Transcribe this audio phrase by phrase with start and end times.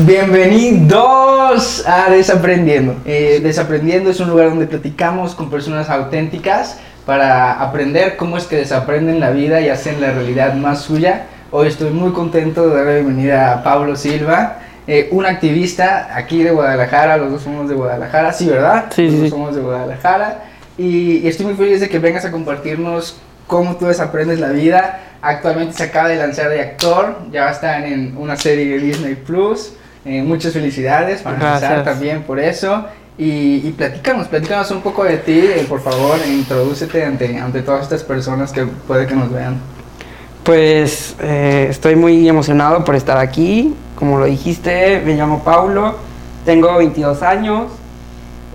[0.00, 2.96] Bienvenidos a Desaprendiendo.
[3.04, 8.56] Eh, Desaprendiendo es un lugar donde platicamos con personas auténticas para aprender cómo es que
[8.56, 11.26] desaprenden la vida y hacen la realidad más suya.
[11.50, 16.42] Hoy estoy muy contento de dar la bienvenida a Pablo Silva, eh, un activista aquí
[16.42, 18.86] de Guadalajara, los dos somos de Guadalajara, sí, ¿verdad?
[18.94, 19.20] Sí, los sí.
[19.20, 20.44] dos somos de Guadalajara
[20.78, 25.00] y, y estoy muy feliz de que vengas a compartirnos cómo tú desaprendes la vida.
[25.20, 28.78] Actualmente se acaba de lanzar de actor, ya va a estar en una serie de
[28.78, 29.74] Disney Plus.
[30.04, 32.84] Eh, muchas felicidades para empezar también por eso.
[33.18, 37.62] Y, y platícanos, platícanos un poco de ti, eh, por favor, e introdúcete ante, ante
[37.62, 39.56] todas estas personas que puede que nos vean.
[40.42, 43.74] Pues eh, estoy muy emocionado por estar aquí.
[43.94, 45.96] Como lo dijiste, me llamo Paulo,
[46.44, 47.70] tengo 22 años,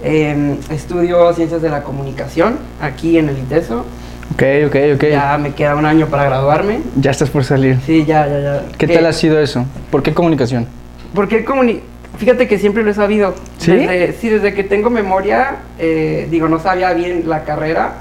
[0.03, 3.85] eh, estudio Ciencias de la Comunicación aquí en el ITESO.
[4.33, 5.03] Ok, ok, ok.
[5.09, 6.81] Ya me queda un año para graduarme.
[6.97, 7.79] Ya estás por salir.
[7.85, 8.63] Sí, ya, ya, ya.
[8.77, 9.65] ¿Qué tal ha sido eso?
[9.89, 10.67] ¿Por qué comunicación?
[11.13, 11.81] Porque comuni
[12.17, 13.35] Fíjate que siempre lo he sabido.
[13.59, 13.71] ¿Sí?
[13.73, 17.93] Desde, sí, desde que tengo memoria, eh, digo, no sabía bien la carrera,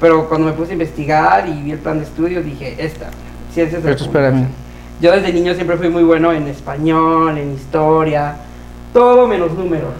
[0.00, 3.10] pero cuando me puse a investigar y vi el plan de estudios, dije, esta,
[3.52, 4.36] Ciencias de la Esto es para mí.
[4.44, 4.62] Comunicación.
[5.02, 8.36] Yo desde niño siempre fui muy bueno en español, en historia,
[8.94, 9.90] todo menos números.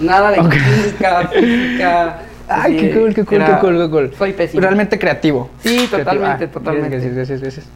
[0.00, 0.50] Nada de Ok.
[0.52, 2.18] química, física.
[2.48, 4.14] Ay, qué cool, qué cool, era- qué cool, qué cool.
[4.16, 4.62] Soy pésimo.
[4.62, 5.50] Realmente creativo.
[5.62, 5.98] Sí, Creativo.
[5.98, 6.88] totalmente, Ah, totalmente.
[6.90, 7.66] Gracias, gracias, gracias.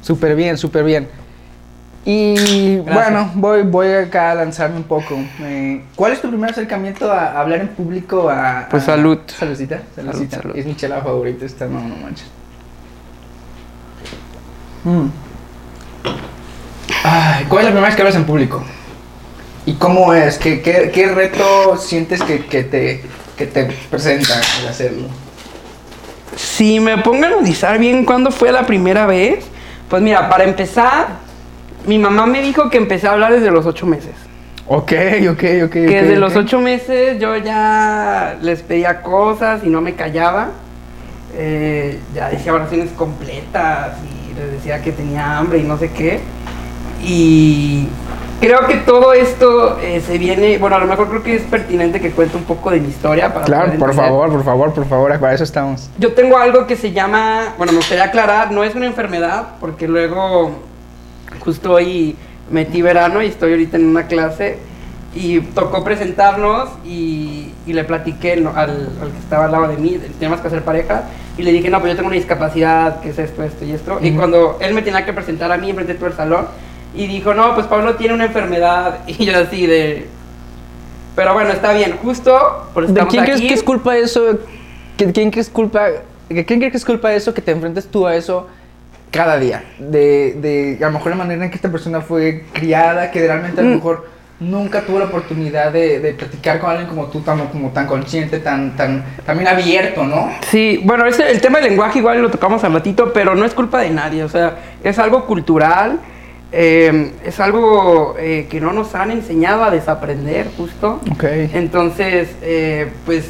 [0.00, 1.08] Súper bien, súper bien.
[2.04, 2.94] Y Gracias.
[2.94, 5.18] bueno, voy, voy acá a lanzarme un poco.
[5.40, 8.30] Eh, ¿Cuál es tu primer acercamiento a hablar en público?
[8.30, 9.18] A, Pues a- salud.
[9.26, 10.40] Saludcita, saludcita.
[10.40, 10.56] salud.
[10.56, 12.26] Es mi chela favorita esta, no, no manches.
[14.84, 15.06] Mm.
[17.04, 18.62] Ay, ¿Cuál es la primera vez que hablas en público?
[19.66, 20.38] ¿Y cómo es?
[20.38, 23.02] ¿Qué, qué, qué reto sientes que, que te,
[23.36, 25.08] que te presenta el hacerlo?
[26.36, 29.44] Si me pongo a analizar bien cuándo fue la primera vez,
[29.88, 31.08] pues mira, para empezar,
[31.86, 34.14] mi mamá me dijo que empecé a hablar desde los ocho meses.
[34.66, 34.92] Ok,
[35.30, 35.72] ok, ok.
[35.72, 40.50] Que desde los ocho meses yo ya les pedía cosas y no me callaba.
[41.36, 46.20] Eh, ya decía oraciones completas y les decía que tenía hambre y no sé qué.
[47.02, 47.88] Y
[48.40, 52.00] creo que todo esto eh, se viene, bueno, a lo mejor creo que es pertinente
[52.00, 55.18] que cuente un poco de mi historia para Claro, por favor, por favor, por favor,
[55.18, 55.90] para eso estamos.
[55.98, 59.88] Yo tengo algo que se llama, bueno, me gustaría aclarar, no es una enfermedad, porque
[59.88, 60.69] luego
[61.38, 62.16] justo hoy
[62.50, 64.58] metí verano y estoy ahorita en una clase
[65.14, 69.98] y tocó presentarnos y, y le platiqué al, al que estaba al lado de mí,
[70.18, 71.04] tenemos que hacer pareja,
[71.36, 73.98] y le dije, no, pues yo tengo una discapacidad, que es esto, esto y esto.
[74.02, 74.18] Y Ujú.
[74.18, 76.46] cuando él me tenía que presentar a mí enfrente de todo el salón,
[76.94, 80.06] y dijo, no, pues Pablo tiene una enfermedad, y yo así de...
[81.16, 83.48] Pero bueno, está bien, justo por ¿De quién crees aquí.
[83.48, 84.38] que es culpa eso?
[84.96, 85.86] ¿Qui- ¿Quién crees culpa?
[86.28, 88.46] ¿de ¿Quién crees que es culpa de eso que te enfrentes tú a eso
[89.10, 89.64] cada día?
[89.78, 93.60] De, de a lo mejor la manera en que esta persona fue criada, que realmente
[93.60, 93.74] a lo Mm.
[93.74, 97.86] mejor nunca tuvo la oportunidad de, de platicar con alguien como tú, tan, como tan
[97.86, 100.30] consciente, tan, tan, también abierto, ¿no?
[100.48, 103.52] Sí, bueno, ese, el tema del lenguaje igual lo tocamos al ratito, pero no es
[103.52, 105.98] culpa de nadie, o sea, es algo cultural,
[106.52, 111.00] eh, es algo eh, que no nos han enseñado a desaprender justo.
[111.12, 111.24] Ok.
[111.52, 113.26] Entonces, eh, pues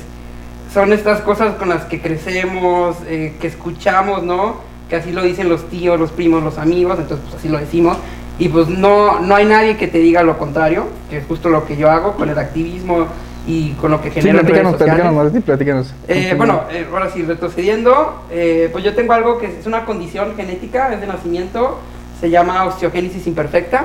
[0.72, 4.69] son estas cosas con las que crecemos, eh, que escuchamos, ¿no?
[4.90, 7.96] Que así lo dicen los tíos, los primos, los amigos, entonces pues así lo decimos.
[8.38, 11.64] Y pues no, no hay nadie que te diga lo contrario, que es justo lo
[11.66, 13.06] que yo hago con el activismo
[13.46, 15.02] y con lo que Sí, genero en redes platícanos, sociales.
[15.44, 15.94] platícanos platícanos.
[16.08, 20.34] Eh, bueno, eh, ahora sí, retrocediendo, eh, pues yo tengo algo que es una condición
[20.36, 21.78] genética, es de nacimiento,
[22.20, 23.84] se llama osteogénesis imperfecta,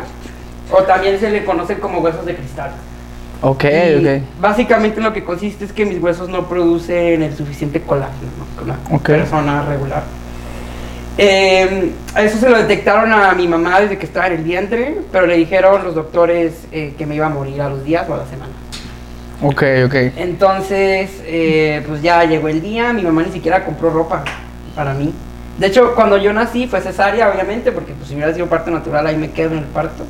[0.71, 2.71] o también se le conoce como huesos de cristal.
[3.41, 4.23] Ok, Y ok.
[4.41, 8.59] Básicamente lo que consiste es que mis huesos no producen el suficiente colágeno, ¿no?
[8.59, 9.03] Con la Ok.
[9.07, 10.03] persona regular.
[11.17, 15.25] Eh, eso se lo detectaron a mi mamá desde que estaba en el vientre, pero
[15.27, 18.17] le dijeron los doctores eh, que me iba a morir a los días o a
[18.17, 18.51] la semana.
[19.41, 19.95] Ok, ok.
[20.17, 24.23] Entonces, eh, pues ya llegó el día, mi mamá ni siquiera compró ropa
[24.75, 25.13] para mí.
[25.57, 29.07] De hecho, cuando yo nací fue cesárea, obviamente, porque pues, si hubiera sido parto natural,
[29.07, 30.05] ahí me quedo en el parto.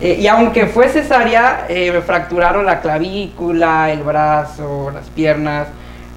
[0.00, 5.68] Eh, y aunque fue cesárea, eh, me fracturaron la clavícula, el brazo, las piernas.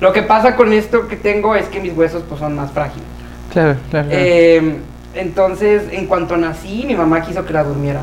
[0.02, 3.08] Lo que pasa con esto que tengo es que mis huesos pues, son más frágiles.
[3.52, 4.08] Claro, claro.
[4.08, 4.08] claro.
[4.12, 4.76] Eh,
[5.16, 8.02] entonces, en cuanto nací, mi mamá quiso que la durmiera.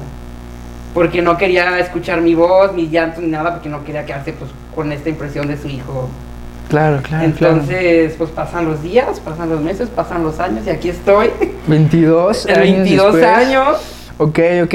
[0.92, 4.50] Porque no quería escuchar mi voz, mis llantos ni nada, porque no quería quedarse pues,
[4.74, 6.08] con esta impresión de su hijo.
[6.68, 7.54] claro, claro, claro.
[7.54, 11.30] Entonces, pues pasan los días, pasan los meses, pasan los años y aquí estoy.
[11.68, 13.36] 22 años 22 después.
[13.36, 13.76] años.
[14.18, 14.74] Ok, ok.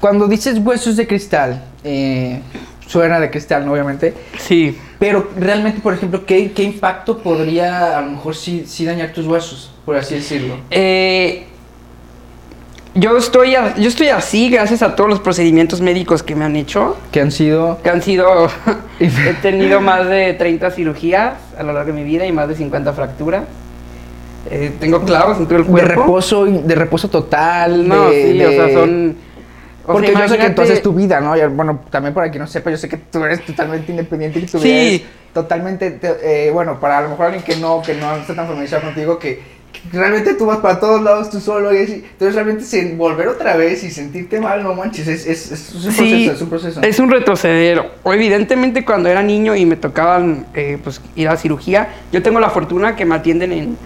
[0.00, 2.40] Cuando dices huesos de cristal, eh,
[2.86, 3.72] suena de cristal, ¿no?
[3.72, 4.14] obviamente.
[4.38, 4.76] Sí.
[5.04, 9.26] Pero realmente, por ejemplo, ¿qué, qué impacto podría a lo mejor sí, sí dañar tus
[9.26, 10.54] huesos, por así decirlo?
[10.70, 11.44] Eh,
[12.94, 16.56] yo estoy, a- yo estoy así gracias a todos los procedimientos médicos que me han
[16.56, 16.96] hecho.
[17.12, 17.80] Que han sido...
[17.82, 18.48] Que han sido.
[18.98, 22.54] he tenido más de 30 cirugías a lo largo de mi vida y más de
[22.56, 23.44] 50 fracturas.
[24.50, 26.00] Eh, tengo clavos en todo el De cuerpo.
[26.00, 27.86] reposo, de reposo total.
[27.86, 29.14] No, de- sí, o sea, de-
[29.86, 31.34] o Porque sea, yo sé que tú haces tu vida, ¿no?
[31.50, 34.58] Bueno, también para quien no sepa, yo sé que tú eres totalmente independiente y tu
[34.58, 34.68] Sí.
[34.68, 35.02] vida es
[35.34, 38.46] totalmente, te- eh, bueno, para a lo mejor alguien que no, que no está tan
[38.46, 39.42] familiarizado contigo, que,
[39.90, 42.04] que realmente tú vas para todos lados tú solo y así.
[42.12, 45.82] Entonces realmente se- volver otra vez y sentirte mal, no manches, es, es, es un
[45.82, 46.80] Sí, proceso, es un proceso.
[46.82, 47.90] Es un retroceder.
[48.04, 52.40] O evidentemente cuando era niño y me tocaban eh, pues, ir a cirugía, yo tengo
[52.40, 53.76] la fortuna que me atienden en,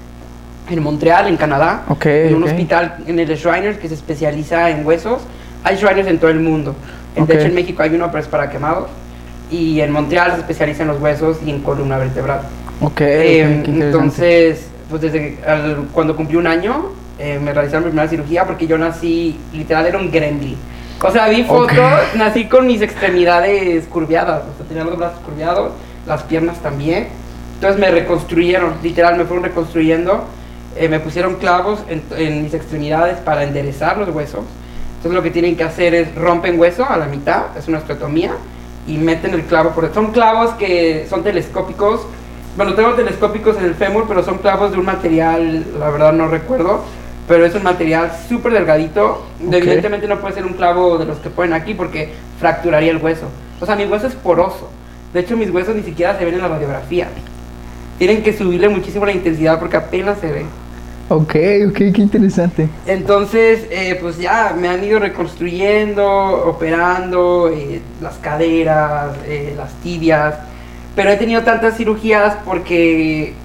[0.71, 2.51] en Montreal, en Canadá, Ok, en un ok.
[2.51, 5.23] hospital en el Shriners que se especializa en huesos.
[5.65, 6.75] Hay Shriners en todo el mundo.
[7.15, 8.89] De hecho en México hay uno, pero es para quemados.
[9.51, 12.41] Y en Montreal se especializa en los huesos y en columna vertebral.
[12.81, 13.87] Ok, Eh, interesante.
[13.87, 18.67] entonces, pues desde al- cuando cumplí un año, eh, me realizaron mi primera cirugía porque
[18.67, 20.57] yo nací, literal, era un gremlin.
[21.03, 21.77] O sea, vi fotos,
[22.17, 25.73] nací con mis extremidades curviadas, o sea, tenía los brazos curviados,
[26.07, 27.09] las piernas también.
[27.55, 30.25] Entonces me reconstruyeron, literal, me fueron reconstruyendo,
[30.77, 34.41] eh, me pusieron clavos en, en mis extremidades para enderezar los huesos.
[34.99, 38.33] Entonces lo que tienen que hacer es rompen hueso a la mitad, es una osteotomía,
[38.89, 42.01] y meten el clavo por Son clavos que son telescópicos.
[42.57, 46.27] Bueno, tengo telescópicos en el fémur, pero son clavos de un material, la verdad no
[46.27, 46.83] recuerdo,
[47.29, 49.25] pero es un material súper delgadito.
[49.41, 53.27] Evidentemente no puede ser un clavo de los que ponen aquí porque fracturaría el hueso.
[53.61, 54.69] O sea, mi hueso es poroso.
[55.13, 57.07] De hecho, mis huesos ni siquiera se ven en la radiografía.
[57.99, 60.47] Tienen que subirle muchísimo la intensidad porque apenas se ve.
[61.09, 61.35] Ok,
[61.69, 62.71] ok, qué interesante.
[62.85, 66.07] Entonces, eh, pues ya me han ido reconstruyendo,
[66.49, 70.37] operando eh, las caderas, eh, las tibias,
[70.95, 73.43] pero he tenido tantas cirugías porque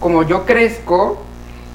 [0.00, 1.30] como yo crezco,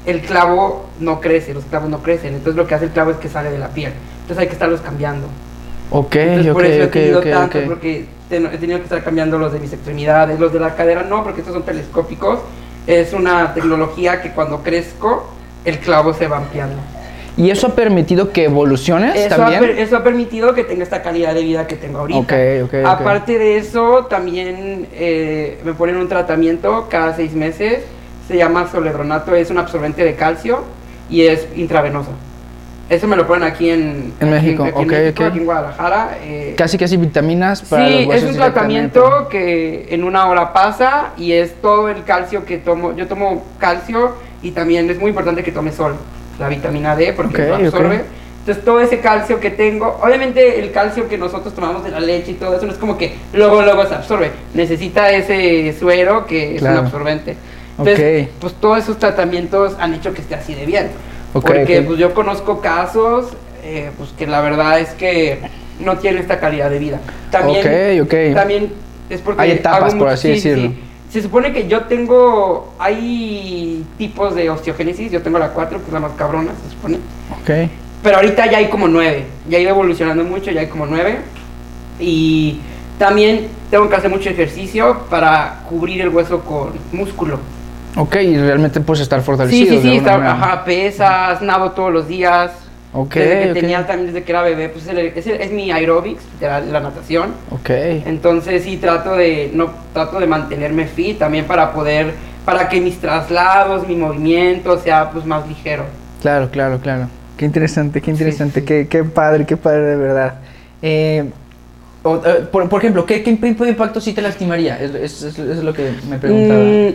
[0.05, 3.17] el clavo no crece, los clavos no crecen, entonces lo que hace el clavo es
[3.17, 5.35] que sale de la piel, entonces hay que estarlos cambiando.
[5.89, 7.61] Ok, Entonces ok, por eso he ok, tenido ok, tanto, ok.
[7.61, 11.23] porque he tenido que estar cambiando los de mis extremidades, los de la cadera no,
[11.23, 12.39] porque estos son telescópicos.
[12.87, 15.29] Es una tecnología que cuando crezco,
[15.65, 16.77] el clavo se va ampliando.
[17.37, 19.63] ¿Y eso ha permitido que evoluciones Eso también?
[19.77, 22.19] eso ha permitido que tenga esta calidad de vida que tengo ahorita.
[22.19, 22.33] Ok,
[22.63, 22.85] ok, ok.
[22.85, 27.83] Aparte de eso, también eh, me ponen un tratamiento cada seis meses.
[28.27, 30.63] Se llama soledronato, es un absorbente de calcio
[31.09, 32.11] y es intravenoso.
[32.91, 35.29] Eso me lo ponen aquí en, En aquí México, aquí en ok, México, ok.
[35.29, 36.17] aquí en Guadalajara.
[36.23, 40.51] eh, Casi, casi vitaminas para los Sí, huesos es un tratamiento que en una hora
[40.51, 42.93] pasa y es todo el calcio que tomo.
[42.93, 45.95] Yo tomo calcio y también es muy importante que tome sol,
[46.37, 48.01] la vitamina D, porque Ok, lo absorbe.
[48.41, 52.31] Entonces todo ese calcio que tengo, obviamente el calcio que nosotros tomamos de la leche
[52.31, 56.55] y todo eso no es como que luego luego se absorbe, necesita ese suero que
[56.55, 56.79] es Claro.
[56.81, 57.37] un absorbente.
[57.77, 58.33] Entonces, Ok.
[58.41, 60.89] pues todos esos tratamientos han hecho que esté así de bien.
[61.33, 63.33] Porque pues yo conozco casos
[63.63, 65.39] eh, pues que la verdad es que
[65.79, 66.99] no tienen esta calidad de vida.
[67.29, 68.35] También Ok, ok.
[68.35, 68.73] también
[69.09, 70.73] es porque Hay etapas, por así decirlo.
[71.11, 75.93] Se supone que yo tengo, hay tipos de osteogénesis, yo tengo la 4, que es
[75.93, 76.97] la más cabrona, se supone.
[77.41, 77.69] Ok.
[78.01, 81.17] Pero ahorita ya hay como 9, ya ido evolucionando mucho, ya hay como 9.
[81.99, 82.59] Y
[82.97, 87.39] también tengo que hacer mucho ejercicio para cubrir el hueso con músculo.
[87.97, 89.75] Ok, y realmente puedes estar Sí, fortalecido.
[89.75, 90.31] sí, sí, está- manera.
[90.33, 92.51] ajá, pesas, nado todos los días.
[92.93, 93.53] Ok, desde que ok.
[93.53, 97.31] tenía también desde que era bebé, pues es, es, mi aerobics, literal, la natación.
[97.49, 97.69] Ok.
[97.69, 102.97] Entonces sí trato de no trato de mantenerme fit también para poder para que mis
[102.99, 105.85] traslados, mi movimiento sea pues más ligero.
[106.21, 107.07] Claro, claro, claro.
[107.37, 108.65] Qué interesante, qué interesante, sí.
[108.65, 110.33] Qué, qué padre, qué padre de verdad.
[110.81, 111.29] Eh,
[112.03, 114.79] o- eh, por, por ejemplo, ¿qué, ¿qué impacto sí te lastimaría?
[114.81, 116.59] Es- es- es lo que me preguntaba.
[116.61, 116.93] Mm,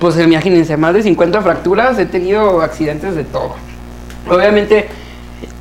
[0.00, 3.54] pues imagínense, más de 50 fracturas, he tenido accidentes de todo.
[4.28, 4.88] Obviamente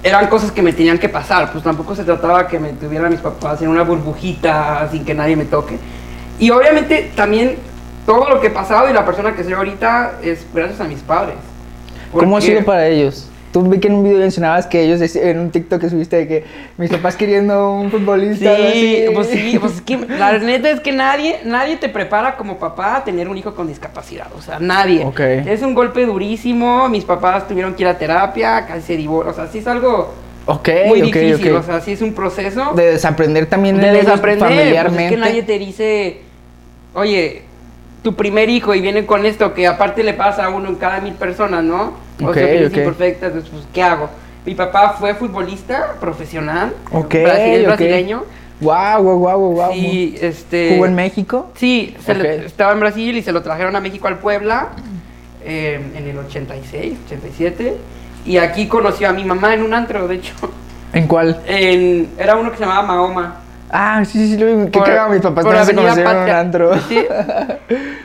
[0.03, 3.19] eran cosas que me tenían que pasar, pues tampoco se trataba que me tuvieran mis
[3.19, 5.77] papás en una burbujita sin que nadie me toque.
[6.39, 7.57] Y obviamente también
[8.05, 10.99] todo lo que he pasado y la persona que soy ahorita es gracias a mis
[10.99, 11.35] padres.
[12.11, 13.29] ¿Cómo ha sido para ellos?
[13.53, 16.27] Tú vi que en un video mencionabas que ellos, en un TikTok que subiste, de
[16.27, 16.43] que
[16.77, 18.55] mis papás queriendo un futbolista.
[18.55, 19.05] Sí, así.
[19.13, 22.97] pues sí, pues es que la neta es que nadie, nadie te prepara como papá
[22.97, 25.05] a tener un hijo con discapacidad, o sea, nadie.
[25.05, 25.19] Ok.
[25.19, 29.35] Es un golpe durísimo, mis papás tuvieron que ir a terapia, casi se divorciaron, o
[29.35, 30.11] sea, sí es algo
[30.45, 34.57] Ok, muy difícil, o sea, sí es un proceso de desaprender también de desaprender, pues
[34.57, 35.05] familiarmente.
[35.05, 36.21] es que nadie te dice,
[36.93, 37.43] oye,
[38.01, 40.99] tu primer hijo y viene con esto que aparte le pasa a uno en cada
[40.99, 41.93] mil personas, ¿no?
[42.21, 42.77] O Ok, sea, que es ok.
[42.77, 44.09] imperfecta, entonces, pues, ¿qué hago?
[44.45, 47.67] Mi papá fue futbolista profesional, Ok, brasile- ok.
[47.67, 48.23] brasileño.
[48.61, 49.73] Wow, wow, wow, wow.
[49.73, 50.71] Sí, este.
[50.73, 51.51] ¿Jugó en México?
[51.55, 54.69] Sí, se le- estaba en Brasil y se lo trajeron a México al Puebla
[55.43, 57.75] eh, en el 86, 87.
[58.25, 60.33] Y aquí conoció a mi mamá en un antro, de hecho.
[60.93, 61.41] ¿En cuál?
[61.47, 63.39] En, era uno que se llamaba Mahoma.
[63.75, 64.69] Ah, sí, sí, sí, lo vi.
[64.69, 66.71] ¿Qué cagado mis papás también se conocieron en un antro.
[66.89, 66.99] ¿Sí?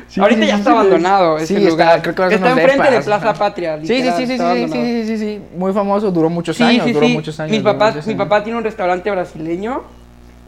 [0.08, 2.00] Sí, Ahorita sí, ya está abandonado sí, ese está, lugar.
[2.02, 3.34] creo que ahora Está enfrente de Plaza.
[3.34, 6.58] Patria, Sí, sí, literal, sí, sí, sí, sí, sí, sí, sí, muy famoso, duró muchos
[6.62, 7.50] años, duró muchos años.
[7.50, 8.24] Mis papás, muchos mi años.
[8.26, 9.82] papá tiene un restaurante brasileño,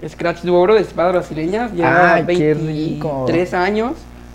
[0.08, 3.26] Scratch du Oro de espadas brasileñas, lleva Ay, qué rico.
[3.26, 3.92] 23 años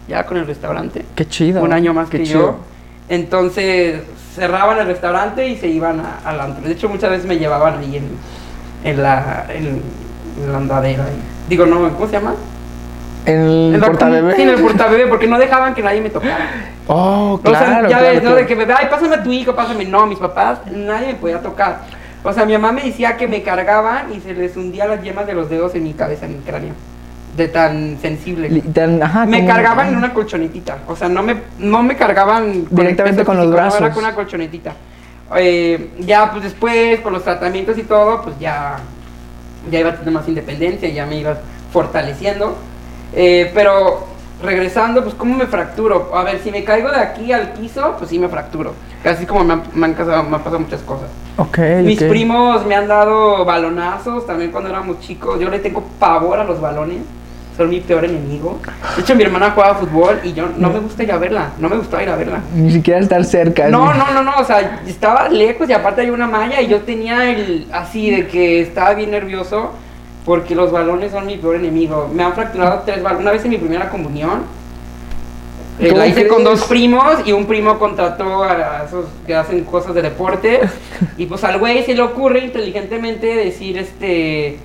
[0.08, 1.04] ya con el restaurante.
[1.16, 1.64] Qué chido.
[1.64, 2.40] un año más qué que chido.
[2.42, 2.56] yo.
[3.10, 4.02] Entonces
[4.36, 6.68] cerraban el restaurante y se iban a- al antro.
[6.68, 8.10] De hecho, muchas veces me llevaban ahí en,
[8.84, 9.82] en la, en,
[10.44, 11.04] en la andadera.
[11.10, 12.34] y- digo, no, ¿cómo se llama?
[13.26, 14.36] El En la- portabebé.
[14.36, 16.38] Sí, en el portabebé, porque no dejaban que nadie me tocara.
[16.88, 18.22] Oh, O sea, claro, ya claro, ves, ¿no?
[18.22, 18.36] claro.
[18.36, 19.86] De que bebé, ay, pásame a tu hijo, pásame.
[19.86, 21.80] No, mis papás, nadie me podía tocar.
[22.24, 25.26] O sea, mi mamá me decía que me cargaban y se les hundía las yemas
[25.26, 26.74] de los dedos en mi cabeza, en mi cráneo.
[27.36, 28.62] De tan sensible.
[28.72, 30.78] Tan- ajá, Me cargaban en una colchonetita.
[30.88, 33.96] O sea, no me, no me cargaban Directamente el con los físico, no, era brazos.
[33.96, 34.74] con una colchonetita.
[35.38, 38.78] Eh, ya, pues después, con los tratamientos y todo, pues ya,
[39.72, 41.38] ya iba a tener más independencia, ya me iba
[41.72, 42.56] fortaleciendo.
[43.14, 44.06] Eh, pero
[44.42, 46.12] regresando, pues, ¿cómo me fracturo?
[46.16, 48.74] A ver, si me caigo de aquí al piso, pues sí me fracturo.
[49.04, 51.08] Casi como me han, me han, casado- me han pasado muchas cosas.
[51.38, 55.40] Ok, Mis primos me han dado balonazos también cuando éramos chicos.
[55.40, 56.98] Yo le tengo pavor a los balones.
[57.58, 58.60] Son mi peor enemigo.
[58.96, 61.52] De hecho, mi hermana jugaba fútbol y yo no me gusta ir a verla.
[61.58, 62.42] No me gustaba ir a verla.
[62.54, 63.70] Ni siquiera estar cerca.
[63.70, 64.34] No, no, no, no.
[64.40, 68.28] O sea, estaba lejos y aparte hay una malla y yo tenía el así de
[68.28, 69.72] que estaba bien nervioso
[70.26, 72.10] porque los balones son mi peor enemigo.
[72.14, 73.22] Me han fracturado tres balones.
[73.22, 74.44] Una vez en mi primera comunión.
[75.80, 79.64] eh, ¿Cómo la hice con dos primos y un primo contrató a esos que hacen
[79.64, 80.60] cosas de deporte
[81.18, 84.58] y pues al güey se le ocurre inteligentemente decir este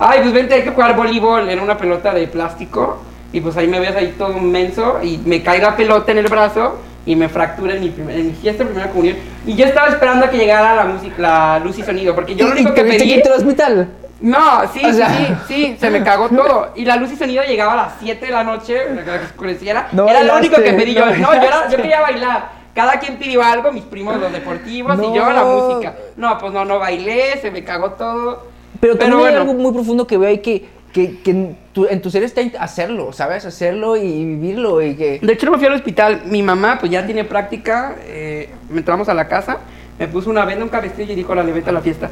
[0.00, 3.00] ay pues vente hay que jugar voleibol en una pelota de plástico
[3.32, 6.26] y pues ahí me ves ahí todo menso y me cae la pelota en el
[6.28, 9.16] brazo y me fractura en mi, primer, en mi fiesta de primera comunión
[9.46, 12.46] y yo estaba esperando a que llegara la música la luz y sonido porque yo
[12.46, 13.88] lo ¿Y- único y que pedí irte al hospital?
[14.20, 16.72] no, sí, O sea- sí, sí, se me cagó todo.
[16.76, 19.88] Y la luz y sonido llegaba a las 7 de la noche, que oscureciera.
[19.92, 21.06] No era lo único que pedí yo.
[21.06, 22.48] no No, yo, era- yo quería bailar.
[22.74, 25.46] Cada quien pidió algo, mis primos los deportivos y yo la No.
[25.46, 25.94] música.
[26.16, 28.44] No, pues no, no bailé, se me cagó todo.
[28.80, 29.40] Pero, también hay bueno.
[29.40, 32.40] algo muy profundo que veo ahí que, que, que en, tu, en tu ser está
[32.58, 33.44] hacerlo, ¿sabes?
[33.44, 35.20] Hacerlo y vivirlo y que...
[35.20, 36.22] De hecho, no me fui al hospital.
[36.26, 37.96] Mi mamá, pues ya tiene práctica.
[38.06, 39.58] eh, entramos a la casa,
[39.98, 42.10] me puso una venda, un cabestrillo y dijo, la vete a la fiesta.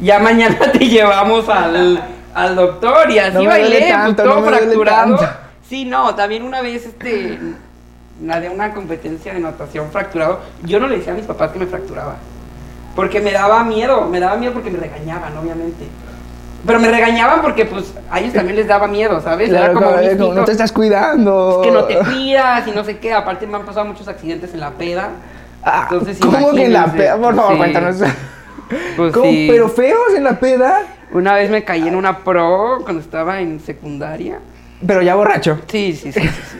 [0.00, 2.02] Ya mañana te llevamos al,
[2.34, 5.18] al doctor y así No bailé, pues, tanto, todo no fracturado.
[5.68, 7.38] Sí, no, también una vez, este,
[8.20, 10.40] nadé una competencia de natación fracturado.
[10.64, 12.16] Yo no le decía a mis papás que me fracturaba.
[12.94, 15.86] Porque me daba miedo, me daba miedo porque me regañaban, obviamente.
[16.66, 19.48] Pero me regañaban porque, pues, a ellos también les daba miedo, ¿sabes?
[19.48, 21.62] Era Claro, como un como, no te estás cuidando.
[21.62, 23.14] es que no te cuidas y no sé qué.
[23.14, 25.10] Aparte me han pasado muchos accidentes en la peda.
[25.64, 27.16] Ah, Entonces, ¿Cómo que en la peda?
[27.16, 27.58] Por favor, Sí.
[27.58, 27.96] cuéntanos.
[28.96, 29.12] Pues.
[29.48, 30.82] ¿Pero feos en la peda?
[31.12, 34.38] Una vez me caí en una pro cuando estaba en secundaria.
[34.86, 35.58] Pero ya borracho.
[35.66, 36.28] Sí, sí, sí, sí.
[36.28, 36.58] Sí,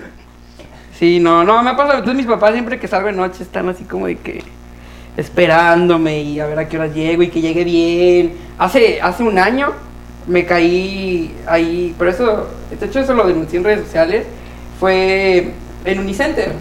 [0.99, 1.99] Sí, no, no, me ha pasado.
[1.99, 4.43] Entonces mis papás siempre que salgo de noche están así como de que
[5.17, 8.35] esperándome y a ver a qué hora llego y que llegue bien.
[8.59, 9.73] Hace, hace un año
[10.31, 12.47] me caí ahí, pero eso,
[12.79, 14.27] de hecho eso lo denuncié en redes sociales,
[14.79, 15.53] fue
[15.85, 16.53] en Unicenter.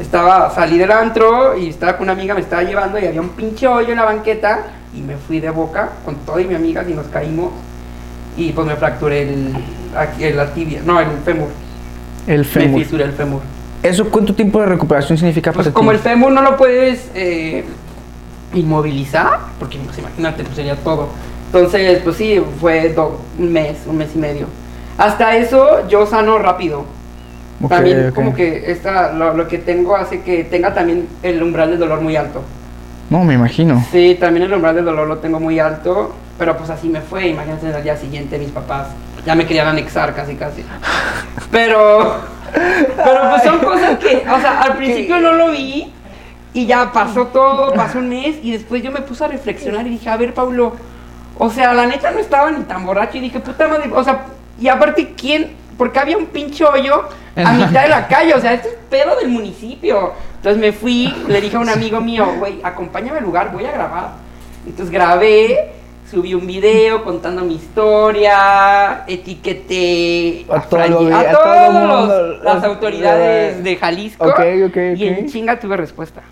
[0.00, 3.30] Estaba, salí del antro y estaba con una amiga, me estaba llevando y había un
[3.30, 6.92] pinche hoyo en la banqueta y me fui de boca con toda mi amiga y
[6.92, 7.50] nos caímos
[8.36, 9.52] y pues me fracturé el,
[9.96, 11.48] aquí, la tibia, no, el fémur.
[12.26, 12.82] El Me fémur.
[12.82, 13.40] fisuré el fémur.
[13.82, 15.96] ¿Eso cuánto tiempo de recuperación significa Pues para como ti?
[15.96, 17.64] el fémur no lo puedes eh,
[18.54, 21.08] inmovilizar, porque pues, imagínate, pues sería todo.
[21.52, 24.46] Entonces, pues sí, fue do- un mes, un mes y medio.
[24.98, 26.84] Hasta eso yo sano rápido.
[27.62, 28.14] Ok, también ok.
[28.14, 32.00] como que esta, lo, lo que tengo hace que tenga también el umbral del dolor
[32.00, 32.42] muy alto.
[33.10, 33.82] No, me imagino.
[33.90, 37.28] Sí, también el umbral del dolor lo tengo muy alto, pero pues así me fue.
[37.28, 38.88] Imagínense al día siguiente mis papás
[39.24, 40.64] ya me querían anexar casi casi.
[41.50, 42.14] Pero,
[42.52, 45.92] pero pues son cosas que, o sea, al principio no lo vi
[46.52, 49.90] y ya pasó todo, pasó un mes y después yo me puse a reflexionar y
[49.90, 50.72] dije, a ver, Paulo,
[51.38, 54.26] o sea, la neta no estaba ni tan borracho y dije, puta madre, o sea,
[54.60, 55.52] y aparte, ¿quién?
[55.76, 57.04] Porque había un pinche hoyo
[57.36, 60.12] a mitad de la calle, o sea, esto es pedo del municipio.
[60.36, 63.70] Entonces me fui, le dije a un amigo mío, güey, acompáñame al lugar, voy a
[63.72, 64.10] grabar.
[64.66, 65.70] Entonces grabé,
[66.10, 72.38] subí un video contando mi historia, etiqueté A todo Fran- lo- a a todas todo
[72.42, 74.24] las los- autoridades de Jalisco.
[74.26, 76.22] Ok, ok, Y en chinga tuve respuesta.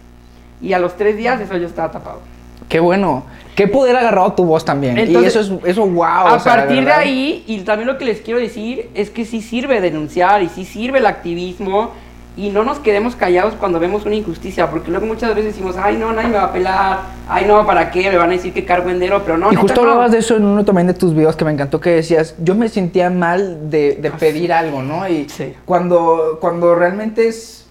[0.60, 2.20] Y a los tres días eso yo estaba tapado.
[2.68, 3.24] Qué bueno.
[3.54, 4.98] Qué poder agarrado tu voz también.
[4.98, 6.04] y Entonces, eso es, eso wow.
[6.04, 9.08] a o sea, la partir de ahí, y también lo que les quiero decir es
[9.08, 11.92] que sí sirve denunciar y sí sirve el activismo
[12.36, 15.96] y no nos quedemos callados cuando vemos una injusticia, porque luego muchas veces decimos, ay
[15.96, 16.98] no, nadie me va a pelar,
[17.30, 18.10] ay no, ¿para qué?
[18.10, 19.50] Me van a decir que carbuendero, pero no.
[19.50, 21.88] Y justo hablabas de eso en uno también de tus videos que me encantó que
[21.88, 25.08] decías, yo me sentía mal de, de Ah, pedir algo, ¿no?
[25.08, 25.54] Y Sí.
[25.64, 27.66] cuando, cuando realmente es,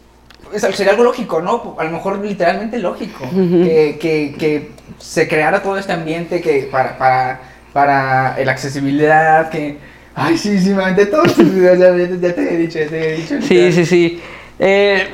[0.52, 1.76] es- sería algo lógico, ¿no?
[1.78, 3.98] A lo mejor literalmente lógico, que,
[4.40, 7.40] que se creara todo este ambiente que para, para,
[7.74, 9.78] para la accesibilidad, que...
[10.18, 13.14] Ay, sí, sí, aventé todos tus videos, ya, ya- ya te he dicho, ya te
[13.14, 13.36] he dicho.
[13.42, 14.22] Sí, sí, sí.
[14.60, 15.08] Eh,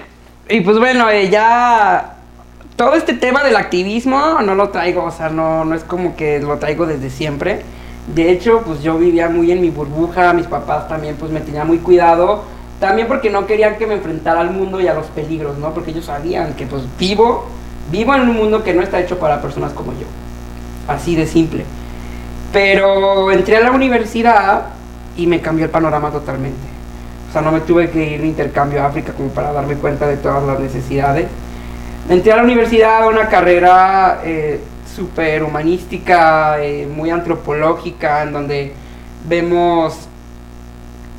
[0.48, 2.18] y pues bueno, eh, ya
[2.76, 6.40] todo este tema del activismo no lo traigo, o sea, no, no es como que
[6.40, 7.62] lo traigo desde siempre.
[8.14, 11.66] De hecho, pues yo vivía muy en mi burbuja, mis papás también pues me tenían
[11.66, 12.44] muy cuidado,
[12.80, 15.74] también porque no querían que me enfrentara al mundo y a los peligros, ¿no?
[15.74, 17.48] Porque ellos sabían que pues vivo,
[17.92, 20.08] vivo en un mundo que no está hecho para personas como yo.
[20.88, 21.66] Así de simple.
[22.52, 24.68] Pero entré a la universidad
[25.18, 26.72] y me cambió el panorama totalmente.
[27.30, 30.08] O sea, no me tuve que ir de intercambio a África como para darme cuenta
[30.08, 31.28] de todas las necesidades.
[32.10, 34.60] Entré a la universidad a una carrera eh,
[34.94, 38.74] súper humanística, eh, muy antropológica, en donde
[39.28, 40.08] vemos...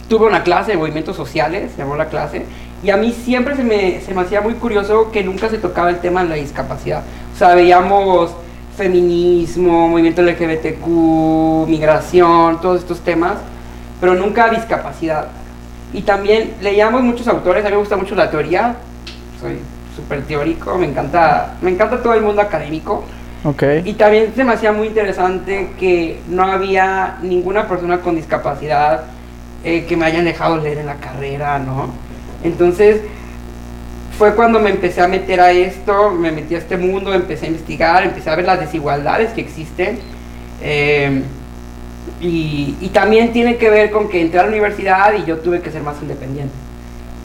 [0.09, 2.45] Tuve una clase de movimientos sociales, se llamó la clase,
[2.83, 5.91] y a mí siempre se me, se me hacía muy curioso que nunca se tocaba
[5.91, 7.03] el tema de la discapacidad.
[7.35, 8.33] O sea, veíamos
[8.77, 13.35] feminismo, movimiento LGBTQ, migración, todos estos temas,
[14.01, 15.29] pero nunca discapacidad.
[15.93, 18.77] Y también leíamos muchos autores, a mí me gusta mucho la teoría,
[19.41, 19.59] soy
[19.95, 23.05] súper teórico, me encanta, me encanta todo el mundo académico.
[23.45, 23.63] Ok.
[23.85, 29.05] Y también se me hacía muy interesante que no había ninguna persona con discapacidad
[29.65, 31.91] eh, que me hayan dejado leer en la carrera, ¿no?
[32.45, 33.01] Entonces
[34.19, 37.49] fue cuando me empecé a meter a esto, me metí a este mundo, empecé a
[37.49, 39.99] investigar, empecé a ver las desigualdades que existen.
[40.63, 41.23] eh,
[42.21, 45.61] y, y también tiene que ver con que entré a la universidad y yo tuve
[45.61, 46.55] que ser más independiente.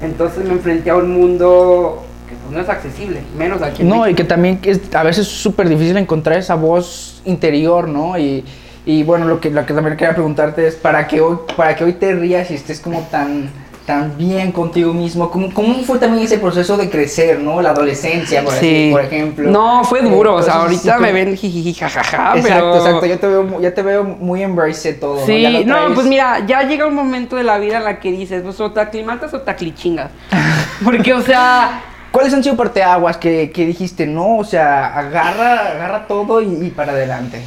[0.02, 4.08] Entonces me enfrenté a un mundo que pues, no es accesible, menos aquí en No,
[4.08, 8.18] y que también es, a veces es súper difícil encontrar esa voz interior, ¿no?
[8.18, 8.44] Y,
[8.86, 11.84] y bueno, lo que, lo que también quería preguntarte es, ¿para que hoy, para que
[11.84, 13.50] hoy te rías y estés como tan,
[13.88, 15.32] tan bien contigo mismo?
[15.32, 17.62] ¿Cómo, ¿Cómo fue también ese proceso de crecer, ¿no?
[17.62, 19.50] La adolescencia, por, así, por ejemplo.
[19.50, 20.36] No, fue Eh, duro.
[20.36, 22.76] o sea, ahorita me ven jijiji, jajaja, Exacto, pero...
[22.76, 23.06] exacto.
[23.06, 25.26] Yo te veo, ya te veo muy embrace todo.
[25.26, 28.42] Sí, no, pues mira, ya llega un momento de la vida en la que dices,
[28.44, 30.12] pues o te aclimatas o te aclichingas.
[30.84, 34.38] Porque, o sea, ¿Cuáles han sido parteaguas que, que dijiste, no?
[34.38, 37.42] O sea, agarra, agarra todo y, y para adelante.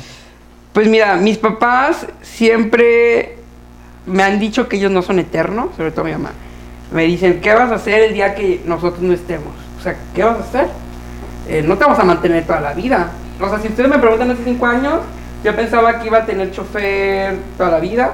[0.73, 3.40] pues mira, mis papás siempre
[4.11, 6.33] me han dicho que ellos no son eternos, sobre todo mi mamá.
[6.93, 9.53] Me dicen, ¿qué vas a hacer el día que nosotros no estemos?
[9.79, 10.67] O sea, ¿qué vas a hacer?
[11.49, 13.11] Eh, no te vamos a mantener toda la vida.
[13.41, 15.01] O sea, si ustedes me preguntan hace cinco años,
[15.43, 18.13] yo pensaba que iba a tener chofer toda la vida,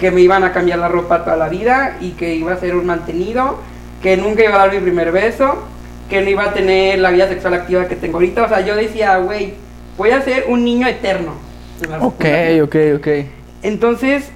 [0.00, 2.74] que me iban a cambiar la ropa toda la vida y que iba a ser
[2.74, 3.58] un mantenido,
[4.02, 5.62] que nunca iba a dar mi primer beso,
[6.10, 8.44] que no iba a tener la vida sexual activa que tengo ahorita.
[8.44, 9.54] O sea, yo decía, güey,
[9.96, 11.32] voy a ser un niño eterno.
[12.00, 12.24] Ok,
[12.62, 13.08] ok, ok.
[13.62, 14.30] Entonces,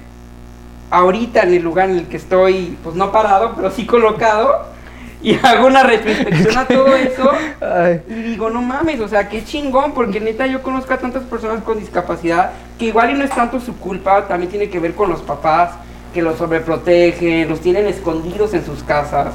[0.91, 4.65] ahorita en el lugar en el que estoy, pues no parado, pero sí colocado,
[5.21, 7.29] y hago una retrospección a todo eso,
[7.61, 8.01] Ay.
[8.09, 11.63] y digo, no mames, o sea, qué chingón, porque neta yo conozco a tantas personas
[11.63, 15.09] con discapacidad, que igual y no es tanto su culpa, también tiene que ver con
[15.09, 15.71] los papás,
[16.13, 19.27] que los sobreprotegen, los tienen escondidos en sus casas,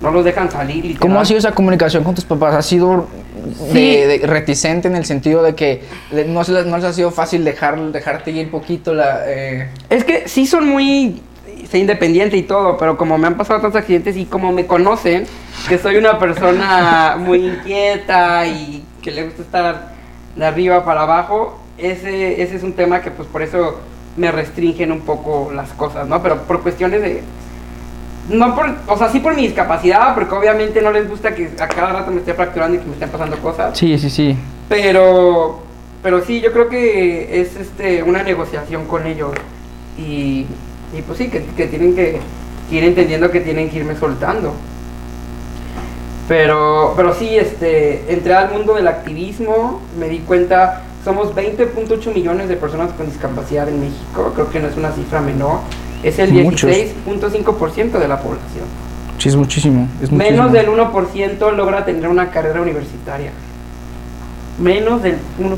[0.00, 0.84] no los dejan salir.
[0.84, 1.00] literal.
[1.00, 2.54] ¿Cómo ha sido esa comunicación con tus papás?
[2.54, 3.06] ¿Ha sido
[3.72, 3.96] Sí.
[3.96, 5.82] de reticente en el sentido de que
[6.28, 9.22] no, se les, no les ha sido fácil dejar, dejarte ir poquito la...
[9.26, 11.22] eh, Es que sí son muy
[11.70, 15.26] sé independiente y todo, pero como me han pasado tantos accidentes y como me conocen,
[15.68, 19.92] que soy una persona muy inquieta y que le gusta estar
[20.36, 23.80] de arriba para abajo, ese, ese es un tema que pues por eso
[24.16, 26.22] me restringen un poco las cosas, ¿no?
[26.22, 27.22] Pero por cuestiones de...
[28.30, 31.68] No por, o sea, sí por mi discapacidad, porque obviamente no les gusta que a
[31.68, 33.76] cada rato me esté fracturando y que me estén pasando cosas.
[33.76, 34.36] Sí, sí, sí.
[34.68, 35.60] Pero,
[36.02, 39.32] pero sí, yo creo que es este, una negociación con ellos.
[39.98, 40.46] Y,
[40.96, 42.20] y pues sí, que, que tienen que,
[42.70, 44.54] que ir entendiendo que tienen que irme soltando.
[46.28, 52.48] Pero, pero sí, este, entré al mundo del activismo, me di cuenta, somos 20.8 millones
[52.48, 55.58] de personas con discapacidad en México, creo que no es una cifra menor,
[56.02, 56.70] es el Muchos.
[56.70, 58.64] 16.5% de la población.
[59.18, 59.88] Sí, es muchísimo.
[60.02, 60.76] Es Menos muchísimo.
[60.76, 63.30] del 1% logra tener una carrera universitaria.
[64.58, 65.56] Menos del 1%.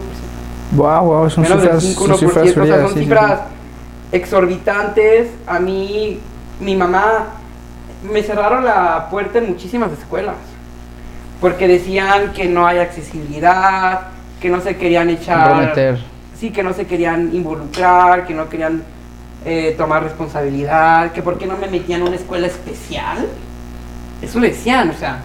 [0.72, 2.18] Wow, wow, son menos cifras, del 5, son 1%.
[2.18, 3.40] cifras o sea, son sí, sí, cifras
[4.12, 5.28] exorbitantes.
[5.46, 6.20] A mí,
[6.61, 7.26] mi mamá,
[8.11, 10.37] me cerraron la puerta en muchísimas escuelas.
[11.40, 14.09] Porque decían que no hay accesibilidad,
[14.40, 15.48] que no se querían echar.
[15.48, 15.98] Comprometer.
[16.38, 18.83] Sí, que no se querían involucrar, que no querían
[19.44, 23.26] eh, tomar responsabilidad, que por qué no me metían en una escuela especial.
[24.22, 25.20] eso le decían, o sea,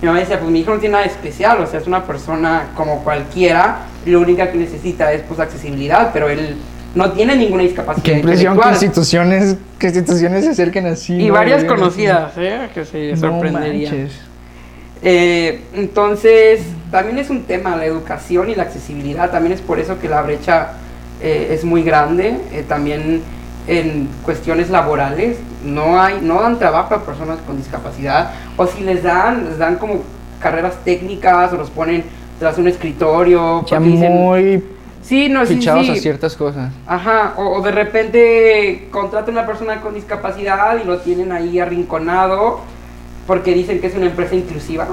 [0.00, 2.70] mi mamá decía, pues mi hijo no tiene nada especial, o sea, es una persona
[2.74, 6.56] como cualquiera, lo único que necesita es pues accesibilidad, pero él
[6.94, 8.04] no tiene ninguna discapacidad.
[8.04, 11.14] Qué impresión que instituciones, que instituciones se acerquen así.
[11.14, 11.34] Y ¿no?
[11.34, 12.68] varias conocidas, ¿eh?
[12.72, 13.90] Que se No sorprendería.
[13.90, 14.12] manches.
[15.02, 19.98] Eh, entonces, también es un tema, la educación y la accesibilidad, también es por eso
[19.98, 20.72] que la brecha
[21.20, 23.22] eh, es muy grande, eh, también
[23.66, 29.02] en cuestiones laborales, no hay, no dan trabajo a personas con discapacidad, o si les
[29.02, 30.02] dan, les dan como
[30.40, 32.04] carreras técnicas, o los ponen
[32.38, 34.62] tras un escritorio, Ya porque dicen- muy
[35.02, 35.92] sí, no, fichados sí.
[35.92, 36.72] a ciertas cosas.
[36.86, 41.58] Ajá, o, o de repente contratan a una persona con discapacidad y lo tienen ahí
[41.58, 42.60] arrinconado
[43.26, 44.86] porque dicen que es una empresa inclusiva.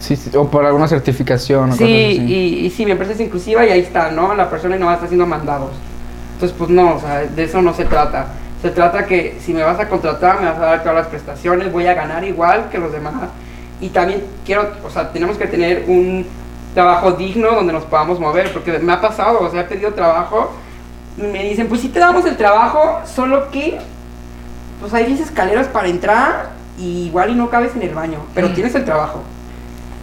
[0.00, 2.32] Sí, sí, o por alguna certificación o Sí, cosas así.
[2.32, 4.32] y, y sí, mi empresa es inclusiva y ahí está, ¿no?
[4.34, 5.72] La persona no va a estar haciendo mandados.
[6.38, 8.26] Entonces, pues no, o sea, de eso no se trata.
[8.62, 11.72] Se trata que si me vas a contratar, me vas a dar todas las prestaciones,
[11.72, 13.14] voy a ganar igual que los demás.
[13.80, 16.24] Y también quiero, o sea, tenemos que tener un
[16.74, 20.52] trabajo digno donde nos podamos mover, porque me ha pasado, o sea, he pedido trabajo
[21.16, 23.80] y me dicen, pues sí te damos el trabajo, solo que,
[24.80, 28.52] pues hay 10 escaleras para entrar y igual y no cabes en el baño, pero
[28.52, 29.24] tienes el trabajo.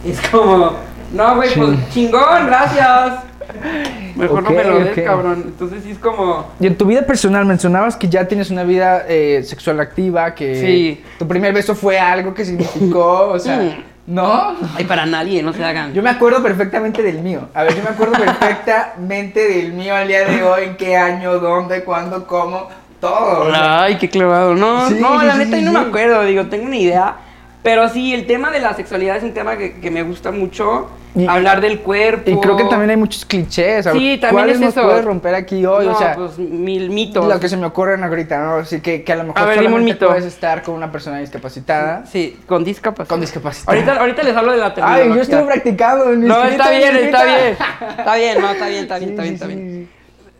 [0.04, 0.72] Es como,
[1.14, 3.24] no, güey, pues chingón, gracias.
[4.16, 5.04] Mejor no me lo des, ok.
[5.04, 5.42] cabrón.
[5.46, 9.04] Entonces sí es como, Y en tu vida personal mencionabas que ya tienes una vida
[9.08, 11.04] eh, sexual activa, que Sí.
[11.18, 14.14] tu primer beso fue algo que significó, o sea, Mm.
[14.14, 14.54] ¿no?
[14.76, 15.92] ay, para nadie, no se hagan.
[15.92, 17.48] Yo me acuerdo perfectamente del mío.
[17.54, 21.38] A ver, yo me acuerdo perfectamente del mío al día de hoy, en qué año,
[21.38, 22.68] dónde, cuándo, cómo,
[23.00, 23.48] todo.
[23.54, 24.54] Ay, qué clavado.
[24.54, 25.84] No, Sí, no, la sí, neta sí, yo no sí.
[25.84, 27.16] me acuerdo, digo, tengo una idea.
[27.62, 30.88] Pero sí, el tema de la sexualidad es un tema que, que me gusta mucho.
[31.16, 32.30] Y- hablar del cuerpo.
[32.30, 33.86] Y creo que también hay muchos clichés.
[33.86, 34.82] Sí, también ¿Cuáles es nos eso.
[34.82, 35.86] puedes romper aquí hoy?
[35.86, 37.26] No, o sea, pues mil mitos.
[37.26, 38.54] lo que se me ocurren ahorita, ¿no?
[38.56, 40.08] Así que, que a lo mejor A ver, un mito.
[40.08, 42.04] puedes estar con una persona discapacitada.
[42.06, 43.08] Sí, con discapacidad.
[43.08, 43.68] Con discapacidad.
[43.74, 45.14] Ahorita, ahorita les hablo de la Ay, terminología.
[45.14, 47.56] yo estuve practicando en mi No, está bien, está bien.
[47.98, 49.88] Está bien, no, está bien, está bien, está bien, está bien.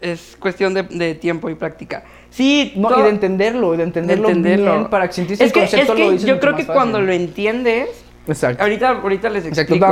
[0.00, 2.04] Es cuestión de, de tiempo y práctica.
[2.28, 4.72] Sí, No, y de entenderlo, y de entenderlo, de entenderlo.
[4.72, 6.74] bien para que sentirse es que, el concepto es que lo yo creo que fácil.
[6.74, 7.88] cuando lo entiendes,
[8.26, 8.62] Exacto.
[8.62, 9.74] ahorita, ahorita les Exacto.
[9.74, 9.86] explico.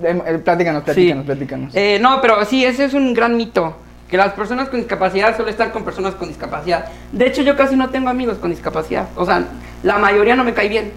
[0.00, 1.26] No, em, eh, platícanos, platícanos, Sí.
[1.26, 1.74] platícanos.
[1.74, 3.76] Eh, no, pero sí, ese es un gran mito.
[4.08, 6.86] Que las personas con discapacidad suelen estar con personas con discapacidad.
[7.12, 9.06] De hecho, yo casi no tengo amigos con discapacidad.
[9.14, 9.44] O sea,
[9.84, 10.92] la mayoría no me cae bien.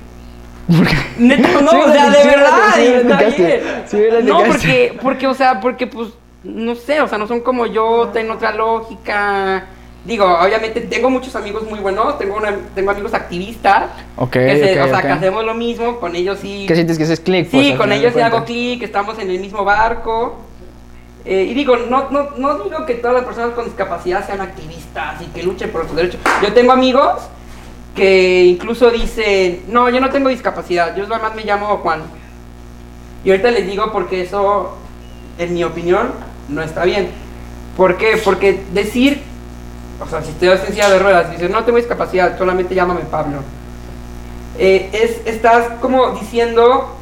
[0.68, 0.78] No,
[1.70, 4.26] Sí, o sea, de sí, verdad, sí, está bien.
[4.26, 6.10] No, porque, porque, o sea, porque, pues,
[6.44, 9.66] no sé, o sea, no son como yo, tienen otra lógica.
[10.06, 13.86] Digo, obviamente tengo muchos amigos muy buenos, tengo, una- tengo amigos activistas.
[14.18, 16.66] Ok, que se- ok, o sea, que hacemos lo mismo, con ellos sí.
[16.68, 17.50] ¿Qué sientes que ese es click?
[17.50, 20.40] pues, Sí, al con ellos sí hago clic, estamos en el mismo barco.
[21.26, 25.22] Eh, y digo, no, no, no digo que todas las personas con discapacidad sean activistas
[25.22, 26.20] y que luchen por sus derechos.
[26.42, 27.22] Yo tengo amigos
[27.96, 32.02] que incluso dicen, no, yo no tengo discapacidad, yo nada más me llamo Juan.
[33.24, 34.76] Y ahorita les digo porque eso,
[35.38, 36.12] en mi opinión,
[36.50, 37.08] no está bien.
[37.78, 38.20] ¿Por qué?
[38.22, 39.22] Porque decir,
[40.02, 43.02] o sea, si estoy en silla de ruedas y dices, no tengo discapacidad, solamente llámame
[43.02, 43.40] Pablo.
[44.58, 46.96] Eh, es, estás como diciendo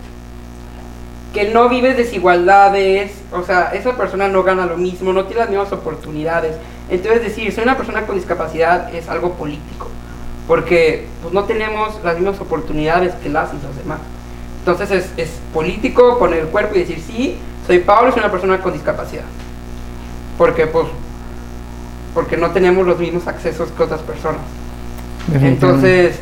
[1.33, 5.49] que no vives desigualdades, o sea, esa persona no gana lo mismo, no tiene las
[5.49, 6.55] mismas oportunidades.
[6.89, 9.87] Entonces decir, soy una persona con discapacidad es algo político,
[10.47, 13.99] porque pues, no tenemos las mismas oportunidades que las y los demás.
[14.59, 18.59] Entonces es, es político poner el cuerpo y decir, sí, soy Pablo, soy una persona
[18.59, 19.23] con discapacidad.
[20.37, 20.87] Porque pues,
[22.13, 24.41] porque no tenemos los mismos accesos que otras personas.
[25.33, 26.15] Entonces,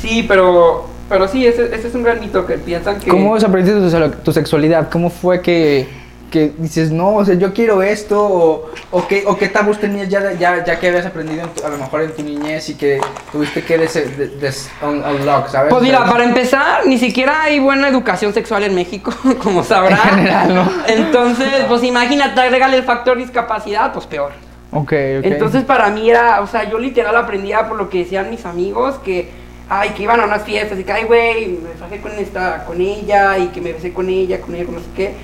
[0.00, 3.10] sí, pero, pero sí, ese, ese es un gran mito que piensan que...
[3.10, 4.90] ¿Cómo desaprendiste tu, tu sexualidad?
[4.90, 5.88] ¿Cómo fue que,
[6.30, 8.20] que dices, no, o sea, yo quiero esto?
[8.20, 11.64] ¿O, o qué, o qué tabús tenías ya, ya, ya que habías aprendido en tu-
[11.64, 15.48] a lo mejor en tu niñez y que tuviste que des, des- des- un- unlock,
[15.48, 15.70] ¿sabes?
[15.70, 19.98] Pues mira, para empezar, ni siquiera hay buena educación sexual en México, como sabrán.
[19.98, 20.70] En general, ¿no?
[20.88, 24.32] Entonces, pues imagínate, agregarle el factor discapacidad, pues peor.
[24.72, 25.24] Ok, ok.
[25.24, 28.96] Entonces, para mí era, o sea, yo literal aprendía por lo que decían mis amigos,
[29.04, 29.30] que,
[29.68, 32.80] ay, que iban a unas fiestas y que, ay, güey, me fajé con esta, con
[32.80, 35.14] ella y que me besé con ella, con ella, con no sé qué.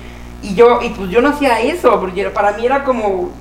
[0.43, 3.31] Y yo, y pues yo no hacía eso, porque para mí era como,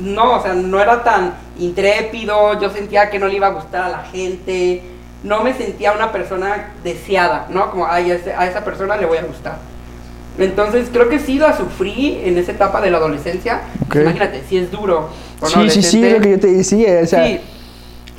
[0.00, 3.84] no, o sea, no era tan intrépido, yo sentía que no le iba a gustar
[3.84, 4.82] a la gente,
[5.22, 7.70] no me sentía una persona deseada, ¿no?
[7.70, 9.58] Como, ay, a esa persona le voy a gustar.
[10.38, 13.62] Entonces creo que sí la sufrí en esa etapa de la adolescencia.
[13.86, 13.96] Ok.
[13.96, 15.08] Imagínate, si es duro.
[15.44, 17.40] Sí, sí, sí, lo que yo te decía, o sea, Sí,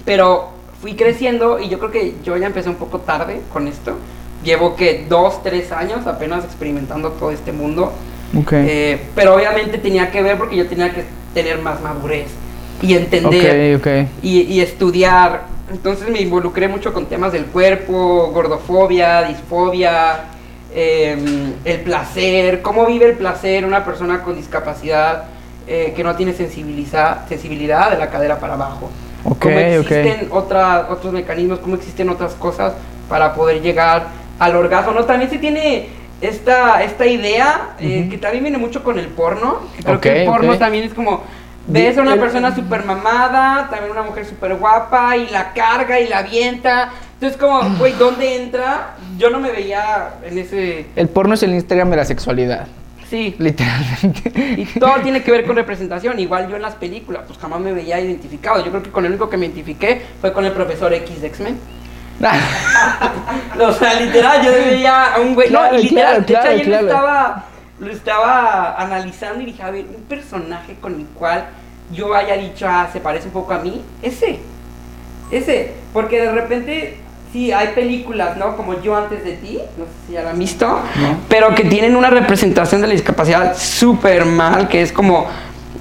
[0.06, 0.50] pero
[0.82, 3.98] fui creciendo y yo creo que yo ya empecé un poco tarde con esto.
[4.44, 7.94] Llevo que dos, tres años apenas experimentando todo este mundo.
[8.38, 8.54] ok.
[8.54, 12.28] Eh, pero obviamente tenía que ver porque yo tenía que tener más madurez
[12.82, 14.10] y entender ok, ok.
[14.22, 20.26] y, y estudiar Entonces me involucré mucho con temas del cuerpo, gordofobia, disfobia,
[20.76, 25.24] em, el placer, cómo vive el placer una persona con discapacidad
[25.68, 28.92] eh, que no tiene sensibilidad, sensibilidad de la cadera para abajo.
[29.24, 32.74] Ok, cómo existen otra- otros mecanismos, cómo existen otras cosas
[33.10, 34.08] para poder llegar
[34.38, 34.92] al orgasmo.
[34.92, 35.06] ¿no?
[35.06, 35.88] También se tiene
[36.22, 38.10] esta, esta idea eh, Ujú.
[38.12, 39.62] que también viene mucho con el porno.
[39.78, 41.24] que creo que Ok, el porno también es como...
[41.68, 46.08] Ves a una persona súper mamada, también una mujer súper guapa, y la carga y
[46.08, 46.92] la avienta.
[47.14, 48.90] Entonces, como, güey, ¿dónde entra?
[49.18, 50.86] Yo no me veía en ese.
[50.96, 52.68] El porno es el Instagram de la sexualidad,
[53.10, 53.36] Sí.
[53.40, 54.32] literalmente.
[54.58, 56.20] Y todo tiene que ver con representación.
[56.20, 58.64] Igual yo en las películas, pues jamás me veía identificado.
[58.64, 61.28] Yo creo que con el único que me identifiqué fue con el profesor X de
[61.28, 61.58] X-Men.
[63.60, 65.48] O sea, literal, yo veía a un güey.
[65.50, 66.84] Claro, no, literal, claro, de hecho, claro, ayer claro.
[66.86, 67.46] Lo, estaba,
[67.80, 71.46] lo estaba analizando y dije, a ver, un personaje con el cual
[71.92, 74.40] yo haya dicho, ah, se parece un poco a mí, ese.
[75.32, 75.74] Ese.
[75.94, 76.98] Porque de repente,
[77.36, 78.56] sí, hay películas, ¿no?
[78.56, 81.18] Como Yo antes de ti, no sé si ya la han visto, No.
[81.28, 85.28] pero que tienen una representación de la discapacidad súper mal, que es como,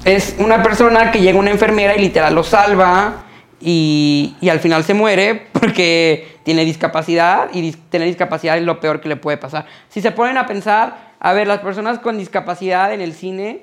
[0.03, 3.23] es una persona que llega una enfermera y literal lo salva
[3.61, 8.81] y, y al final se muere porque tiene discapacidad y dis- tener discapacidad es lo
[8.81, 9.65] peor que le puede pasar.
[9.87, 13.61] Si se ponen a pensar, a ver, las personas con discapacidad en el cine,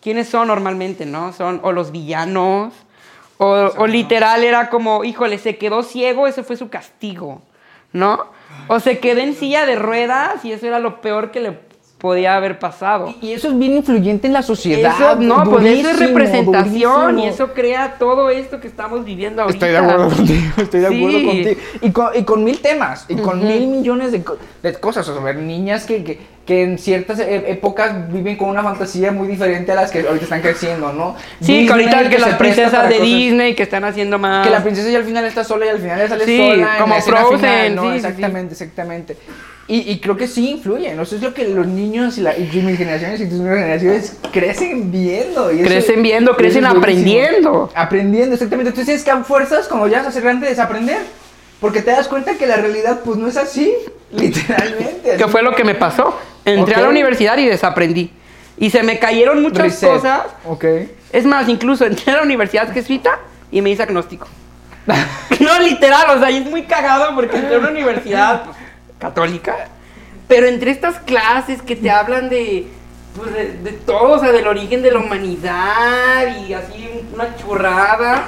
[0.00, 1.32] ¿quiénes son normalmente, no?
[1.32, 2.72] Son o los villanos,
[3.38, 7.42] o, o literal era como, híjole, se quedó ciego, ese fue su castigo,
[7.92, 8.24] ¿no?
[8.68, 11.66] O se quedó en silla de ruedas y eso era lo peor que le
[11.98, 13.14] podía haber pasado.
[13.22, 14.94] Y eso es bien influyente en la sociedad.
[14.94, 17.24] Eso, no, pues eso es durísimo, representación durísimo.
[17.24, 19.66] y eso crea todo esto que estamos viviendo ahorita.
[19.66, 21.24] Estoy de acuerdo contigo, estoy de acuerdo Sí.
[21.26, 21.60] contigo.
[21.82, 23.46] Y con, y con mil temas, y con Ujú.
[23.48, 24.22] mil millones de,
[24.62, 25.08] de cosas.
[25.08, 29.10] O sea, ver niñas que, que, que en ciertas e- épocas viven con una fantasía
[29.10, 31.16] muy diferente a las que ahorita están creciendo, ¿no?
[31.40, 34.46] Sí, que ahorita Disney que se las princesas de cosas- Disney que están haciendo más...
[34.46, 36.76] Que la princesa ya al final está sola y al final ya sale Sí, sola.
[36.76, 37.82] en como escena Frozen, final, ¿no?
[37.82, 38.06] sí, sí, sí.
[38.06, 39.16] exactamente, exactamente.
[39.68, 40.96] Y, y creo que sí influyen.
[40.96, 41.02] ¿no?
[41.02, 44.92] Eso es lo que los niños y, la, y mis generaciones y tus generaciones crecen
[44.92, 45.52] viendo.
[45.52, 47.70] y eso- Crecen viendo, crecen es aprendiendo.
[47.74, 48.68] Aprendiendo, exactamente.
[48.68, 50.98] Entonces tienes que a fuerzas, cuando ya ser grande, desaprender.
[51.60, 53.72] Porque te das cuenta que la realidad, pues no es así.
[54.12, 55.16] Literalmente.
[55.16, 56.18] que fue lo que me pasó.
[56.44, 58.12] Entré a la universidad y desaprendí.
[58.58, 59.90] Y se me cayeron muchas Reset.
[59.90, 60.22] cosas.
[60.46, 60.64] Ok.
[61.12, 63.18] Es más, incluso entré a la universidad jesuita
[63.50, 64.28] y me hice agnóstico.
[65.40, 68.56] no, literal, o sea, y es muy cagado porque entré a una universidad pues,
[68.98, 69.56] católica,
[70.28, 72.68] pero entre estas clases que te hablan de,
[73.16, 78.24] pues, de, de todo, o sea, del origen de la humanidad y así una churrada.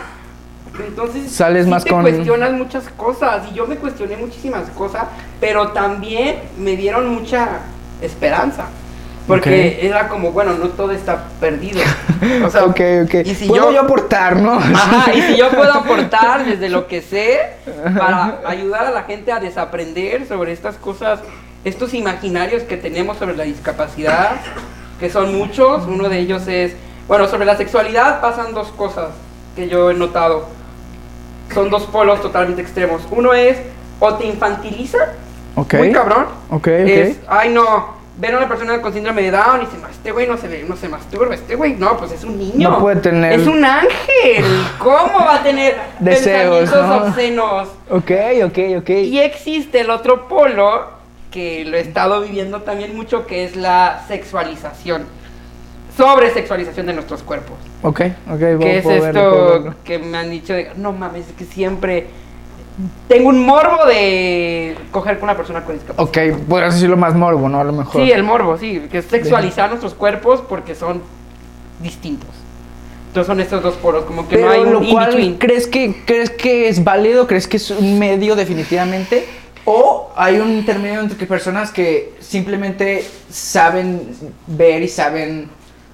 [0.86, 5.04] Entonces, Sales sí más te con- cuestionas muchas cosas y yo me cuestioné muchísimas cosas,
[5.40, 7.60] pero también me dieron mucha
[8.00, 8.66] esperanza.
[9.26, 9.84] Porque Ok.
[9.84, 11.80] era como, bueno, no todo está perdido.
[12.44, 13.14] O sea, ok, ok.
[13.26, 14.54] y si Puedo yo- yo aportar, ¿no?
[14.54, 17.38] Ajá, y si yo puedo aportar desde lo que sé
[17.96, 21.20] para ayudar a la gente a desaprender sobre estas cosas,
[21.64, 24.32] estos imaginarios que tenemos sobre la discapacidad,
[24.98, 26.72] que son muchos, uno de ellos es,
[27.06, 29.10] bueno, sobre la sexualidad pasan dos cosas
[29.54, 30.48] que yo he notado.
[31.54, 33.02] Son dos polos totalmente extremos.
[33.10, 33.58] Uno es,
[34.00, 35.08] o te infantilizan,
[35.56, 35.74] Ok.
[35.74, 36.68] muy cabrón, Ok, ok.
[36.68, 40.12] es, ay no, ver a una persona con síndrome de Down y dicen, "No, este
[40.12, 42.70] güey no se, ve- no se masturba, este güey, no, pues es un niño.
[42.70, 44.44] No puede tener- Es un ángel.
[44.78, 46.96] ¿Cómo va a tener Deseos, ¿no?
[46.96, 47.68] obscenos?
[47.90, 48.10] Ok,
[48.44, 48.88] ok, ok.
[48.90, 50.96] Y existe el otro polo,
[51.30, 55.04] que lo he estado viviendo también mucho, que es la sexualización.
[55.98, 57.56] Sobre sexualización de nuestros cuerpos.
[57.82, 58.38] Ok, ok.
[58.38, 59.74] ¿Qué es esto verlo.
[59.84, 60.54] que me han dicho?
[60.54, 62.06] De, no mames, es que siempre
[63.08, 66.32] tengo un morbo de coger con una persona con discapacidad.
[66.32, 67.60] Ok, podrías decirlo más morbo, ¿no?
[67.60, 68.00] A lo mejor.
[68.00, 71.02] Sí, el morbo, sí, que es sexualizar nuestros cuerpos porque son
[71.82, 72.30] distintos.
[73.08, 75.38] Entonces son estos dos polos, como que Pero no hay un lo cual, in-between.
[75.38, 77.26] ¿crees que, ¿crees que es válido?
[77.26, 79.24] ¿Crees que es un medio definitivamente?
[79.64, 84.14] ¿O hay un intermedio entre que personas que simplemente saben
[84.46, 85.48] ver y saben,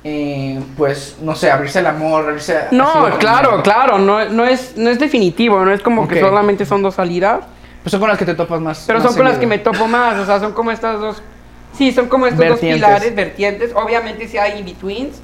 [0.04, 2.56] eh, pues, no sé, abrirse al amor, abrirse.
[2.72, 6.28] No, claro, claro, no, no, es, no es definitivo, no es como que Ok.
[6.28, 7.40] solamente son dos salidas,
[7.82, 8.84] Pues son con las que te topas más.
[8.86, 11.22] pero más son con las que me topo más, o sea, son como estas dos,
[11.76, 12.80] sí, son como estos Vertientes.
[12.80, 15.16] dos pilares, vertientes, obviamente sí hay in-betweens,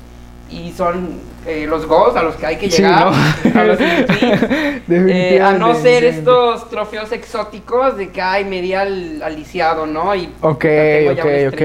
[0.50, 3.12] y son eh, los goals a los que hay que Sí, llegar, ¿no?
[3.60, 9.36] a los Eh, a no ser estos trofeos exóticos de que hay media al, al
[9.36, 10.14] lisiado, ¿no?
[10.14, 10.64] Y Ok,
[11.12, 11.62] ok, ok.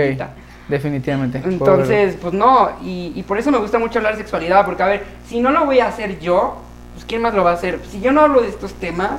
[0.68, 1.42] Definitivamente.
[1.44, 4.88] Entonces, pues no, y, y por eso me gusta mucho hablar de sexualidad, porque a
[4.88, 6.58] ver, si no lo voy a hacer yo,
[6.94, 7.80] pues ¿quién más lo va a hacer?
[7.92, 9.12] Si yo no hablo de estos temas,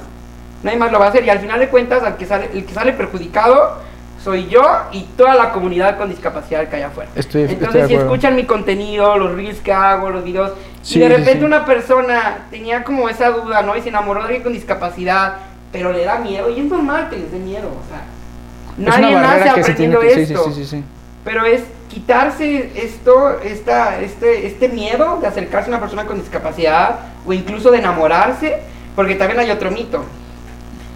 [0.63, 2.65] nadie más lo va a hacer, y al final de cuentas, al que sale, el
[2.65, 3.85] que sale perjudicado
[4.25, 7.11] soy yo y toda la comunidad con discapacidad que hay afuera.
[7.15, 10.51] Estoy- estoy Entonces, de si escuchan mi contenido, los reels que hago, los videos,
[10.83, 11.45] Sí, y de repente sí.
[11.45, 13.77] una persona tenía como esa duda, ¿no?
[13.77, 15.35] Y se enamoró de alguien con discapacidad,
[15.71, 18.03] pero le da miedo, y es normal que les dé miedo, o sea,
[18.79, 20.23] Es nadie nace aprendiendo que...
[20.23, 20.45] Esto.
[20.47, 20.85] sí, sí, sí.
[21.27, 27.01] Pero es quitarse esto, esta, este, este miedo de acercarse a una persona con discapacidad
[27.27, 28.61] o incluso de enamorarse,
[28.95, 30.05] porque también hay otro mito.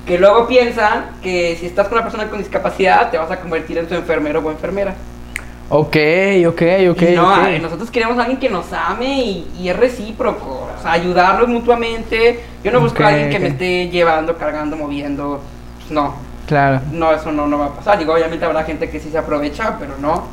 [0.06, 3.76] Que luego piensan que si estás con una persona con discapacidad te vas a convertir
[3.78, 4.94] en tu enfermero o enfermera.
[5.68, 5.96] Ok,
[6.46, 7.02] ok, ok.
[7.02, 7.38] Y no, ok.
[7.42, 10.68] ay, nosotros queremos a alguien que nos ame y, y es recíproco.
[10.78, 12.38] O sea, ayudarnos mutuamente.
[12.62, 13.42] Yo no busco a alguien que ok.
[13.42, 15.40] me esté llevando, cargando, moviendo.
[15.78, 16.29] Pues no.
[16.50, 16.80] Claro.
[16.92, 17.96] No, eso no, no va a pasar.
[17.98, 20.24] Digo, obviamente habrá gente que sí se aprovecha, pero no.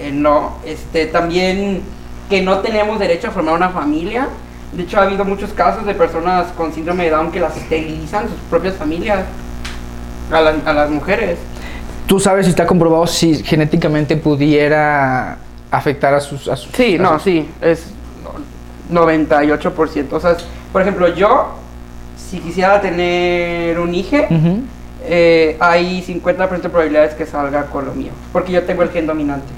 [0.00, 0.56] Eh, no.
[0.66, 1.82] Este, también
[2.28, 4.26] que no tenemos derecho a formar una familia.
[4.72, 8.28] De hecho, ha habido muchos casos de personas con síndrome de Down que las esterilizan
[8.28, 9.20] sus propias familias.
[10.32, 11.38] A, las- a las mujeres.
[12.08, 15.36] ¿Tú sabes si está comprobado si genéticamente pudiera
[15.70, 16.48] afectar a sus...
[16.48, 17.48] A sus Sí, a no, sus- sí.
[17.60, 17.86] Es
[18.90, 20.12] no- 98%.
[20.12, 20.36] O sea,
[20.72, 21.50] por ejemplo, yo,
[22.16, 24.16] si quisiera tener un hijo.
[25.04, 28.12] Eh, hay 50% de probabilidades que salga con lo mío.
[28.32, 29.52] Porque yo tengo el gen dominante.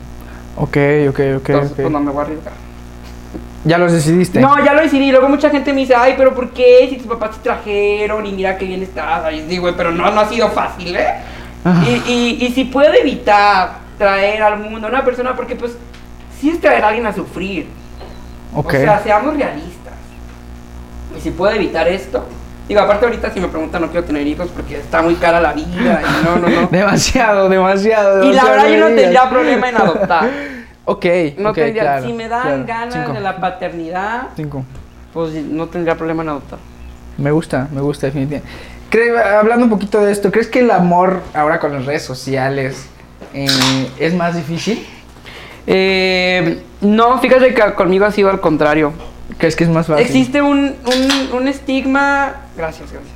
[0.57, 0.77] Ok,
[1.09, 1.49] ok, ok.
[1.49, 1.77] Entonces, ok.
[1.77, 2.53] pues no me voy a arriesgar.
[3.65, 4.41] Ya los decidiste.
[4.41, 5.11] No, ya lo decidí.
[5.11, 6.87] Luego mucha gente me dice, ay, pero ¿por qué?
[6.91, 9.33] Si tus papás te trajeron y mira qué bien estás.
[9.33, 11.15] Y digo, pero no, no ha sido fácil, ¿eh?
[11.65, 11.83] Ah.
[11.87, 15.77] Y, y, y si puedo evitar traer al mundo a una persona, porque pues
[16.39, 17.67] sí es traer a alguien a sufrir.
[18.55, 18.67] Ok.
[18.67, 19.95] O sea, seamos realistas.
[21.17, 22.27] Y si puedo evitar esto.
[22.69, 25.53] Digo, aparte ahorita si me preguntan no quiero tener hijos porque está muy cara la
[25.53, 25.67] vida
[26.03, 26.67] y no, no, no.
[26.71, 30.31] demasiado, demasiado, Y la demasiado verdad yo no tendría problema en adoptar.
[30.87, 31.07] Ok,
[31.39, 32.65] No ok, tendría, claro, si me dan claro.
[32.67, 33.13] ganas Cinco.
[33.15, 34.65] de la paternidad, Cinco.
[35.15, 36.59] pues no tendría problema en adoptar.
[37.17, 38.47] Me gusta, me gusta definitivamente.
[39.35, 42.87] Hablando un poquito de esto, ¿crees que el amor ahora con las redes sociales
[43.33, 43.47] eh,
[43.99, 44.87] es más difícil?
[45.67, 48.93] Eh, no, fíjate que conmigo ha sido al contrario.
[49.39, 50.05] ¿Crees que es más fácil?
[50.05, 52.35] Existe un, un, un estigma.
[52.57, 53.13] Gracias, gracias.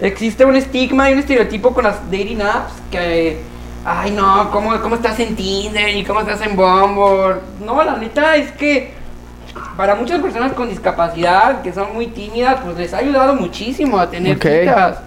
[0.00, 3.40] Existe un estigma y un estereotipo con las dating apps que.
[3.84, 7.36] Ay, no, ¿cómo, cómo estás en Tinder y cómo estás en Bumble?
[7.64, 8.92] No, la neta es que
[9.76, 14.10] para muchas personas con discapacidad que son muy tímidas, pues les ha ayudado muchísimo a
[14.10, 14.42] tener Ok.
[14.42, 14.98] citas.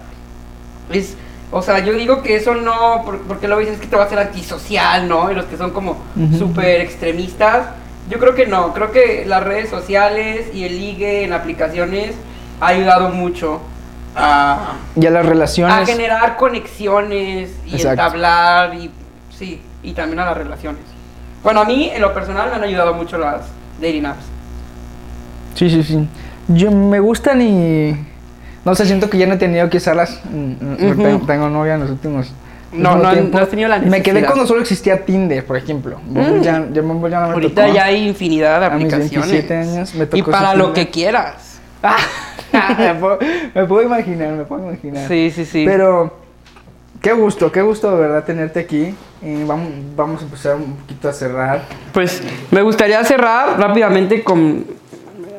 [0.90, 1.14] Es,
[1.50, 4.02] o sea, yo digo que eso no, por- porque luego dicen "Es que te va
[4.02, 5.30] a hacer antisocial, ¿no?
[5.30, 6.38] Y los que son como Ujú.
[6.38, 7.66] súper extremistas.
[8.10, 12.14] Yo creo que no, creo que las redes sociales y el ligue en aplicaciones
[12.62, 13.60] ha ayudado mucho
[14.14, 15.88] a, las a relaciones.
[15.88, 17.90] generar conexiones y Exacto.
[17.90, 18.90] entablar y
[19.36, 20.82] sí, y también a las relaciones.
[21.42, 23.40] Bueno, a mí en lo personal me han ayudado mucho las
[23.80, 24.24] dating apps.
[25.56, 26.06] Sí, sí, sí.
[26.48, 27.96] Yo me gustan y.
[28.64, 30.20] No sé, siento que ya no he tenido que usarlas.
[30.24, 31.02] mm, mm, Ujú.
[31.02, 32.32] tengo, tengo novia en los últimos.
[32.70, 34.26] No, no, no has tenido la Me quedé necesidad.
[34.28, 35.98] cuando solo existía Tinder, por ejemplo.
[36.06, 36.40] Mm.
[36.42, 37.74] ya, ya ya Ahorita tocó.
[37.74, 39.30] ya hay infinidad de A mis aplicaciones.
[39.30, 40.84] 27 años me y tocó para ese lo Tinder.
[40.86, 41.60] que quieras.
[42.52, 43.18] me, puedo,
[43.54, 45.08] me puedo imaginar, me puedo imaginar.
[45.08, 45.64] Sí, sí, sí.
[45.66, 46.12] Pero
[47.00, 48.94] qué gusto, qué gusto de verdad tenerte aquí.
[49.22, 51.62] Eh, vamos, vamos a empezar un poquito a cerrar.
[51.92, 54.64] Pues me gustaría cerrar rápidamente con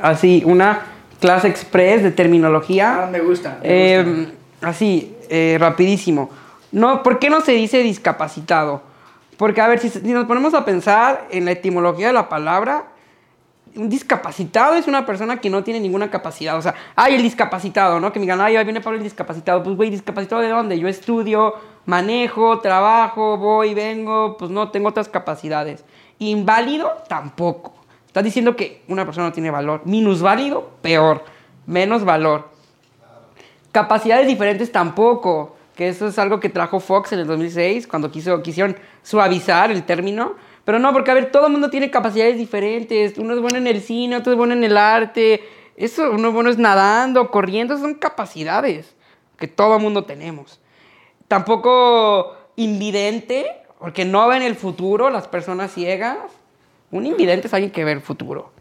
[0.02, 0.82] así una
[1.20, 3.04] clase express de terminología.
[3.04, 3.60] Ah, me gusta.
[3.62, 4.28] me Eh,
[4.62, 6.30] así, eh, rapidísimo.
[6.72, 8.82] No, ¿Por qué no se dice discapacitado?
[9.38, 12.86] Porque, a ver, si, si nos ponemos a pensar en la etimología de la palabra,
[13.76, 16.58] un discapacitado es una persona que no tiene ninguna capacidad.
[16.58, 18.12] O sea, ay, el discapacitado, ¿no?
[18.12, 19.64] Que me digan, ay, viene Pablo el discapacitado.
[19.64, 20.80] Pues, güey, ¿discapacitado de dónde?
[20.80, 21.56] Yo estudio,
[21.86, 25.84] manejo, trabajo, voy, vengo, pues no, tengo otras capacidades.
[26.20, 27.74] Inválido, tampoco.
[28.08, 29.82] Estás diciendo que una persona no tiene valor.
[29.86, 31.24] Minusválido, peor.
[31.66, 32.50] Menos valor.
[33.72, 38.44] Capacidades diferentes tampoco, que eso es algo que trajo Fox en el 2006, cuando quiso,
[38.44, 40.36] quisieron suavizar el término.
[40.66, 43.18] Pero no, porque a ver, todo el mundo tiene capacidades diferentes.
[43.18, 45.44] Uno es bueno en el cine, otro es bueno en el arte.
[45.76, 48.96] Eso, uno es bueno es nadando, corriendo, son capacidades
[49.38, 50.60] que todo el mundo tenemos.
[51.28, 53.48] Tampoco invidente,
[53.80, 56.18] porque no ven el futuro, las personas ciegas.
[56.92, 58.52] Un invidente es alguien que ve el futuro.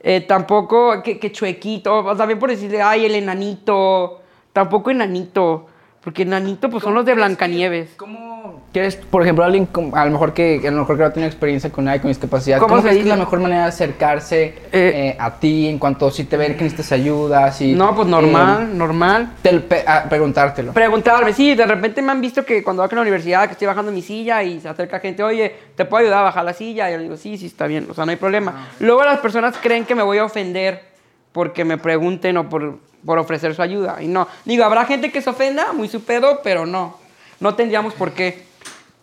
[0.00, 4.20] Eh, tampoco que, que chuequito, también por decirle, ay, el enanito.
[4.52, 5.66] Tampoco enanito,
[6.00, 7.90] porque enanito pues son los de Blancanieves.
[7.96, 8.35] ¿Cómo
[8.76, 11.70] quieres, por ejemplo, alguien a lo mejor que a lo mejor que no tiene experiencia
[11.70, 12.58] con nadie con discapacidad?
[12.58, 13.08] ¿Cómo ¿Cómo, se dice?
[13.08, 16.64] la mejor manera de acercarse Eh, eh, a ti en cuanto si te ven que
[16.64, 17.50] necesitas ayuda?
[17.52, 19.32] Si, No, pues normal, eh, normal.
[19.40, 19.64] te-
[20.10, 20.72] preguntártelo.
[20.72, 23.66] Preguntarme, sí, de repente me han visto que cuando voy a la universidad, que estoy
[23.66, 26.90] bajando mi silla y se acerca gente, oye, ¿te puedo ayudar a bajar la silla?
[26.90, 28.68] Y yo digo, sí, sí, está bien, o sea, no hay problema.
[28.80, 30.82] Luego las personas creen que me voy a ofender
[31.32, 33.96] porque me pregunten o por, por ofrecer su ayuda.
[34.02, 36.98] Y no, digo, habrá gente que se ofenda, muy su pedo, pero no,
[37.40, 38.44] no tendríamos por qué.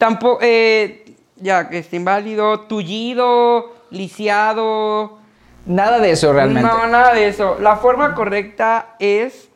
[0.04, 5.18] Tampoco, eh, ya que está inválido, tullido, lisiado.
[5.66, 6.68] Nada de eso realmente.
[6.68, 7.56] No, nada de eso.
[7.62, 9.48] La forma correcta es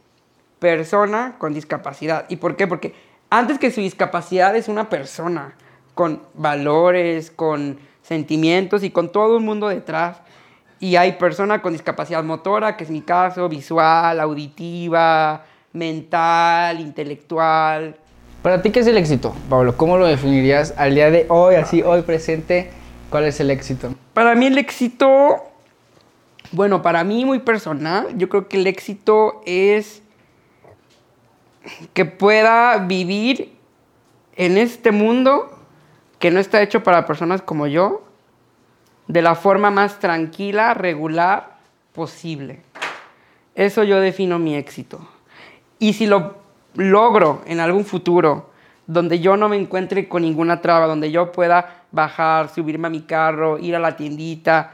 [0.60, 2.24] persona con discapacidad.
[2.30, 2.66] ¿Y por qué?
[2.66, 2.96] Porque
[3.30, 5.54] antes que su discapacidad es una persona
[5.96, 10.22] con valores, con sentimientos y con todo un mundo detrás.
[10.80, 15.44] Y hay persona con discapacidad motora, que es mi caso, visual, auditiva,
[15.74, 17.98] mental, intelectual.
[18.42, 19.76] Para ti, ¿qué es el éxito, Pablo?
[19.76, 22.70] ¿Cómo lo definirías al día de hoy, así hoy presente?
[23.10, 23.94] ¿Cuál es el éxito?
[24.14, 25.44] Para mí el éxito,
[26.52, 30.02] bueno, para mí muy personal, yo creo que el éxito es
[31.94, 33.54] que pueda vivir
[34.36, 35.52] en este mundo
[36.20, 38.04] que no está hecho para personas como yo,
[39.08, 41.58] de la forma más tranquila, regular
[41.94, 42.62] posible.
[43.56, 45.08] Eso yo defino mi éxito.
[45.80, 46.47] Y si lo
[46.78, 48.52] logro en algún futuro,
[48.86, 53.02] donde yo no me encuentre con ninguna traba, donde yo pueda bajar, subirme a mi
[53.02, 54.72] carro, ir a la tiendita,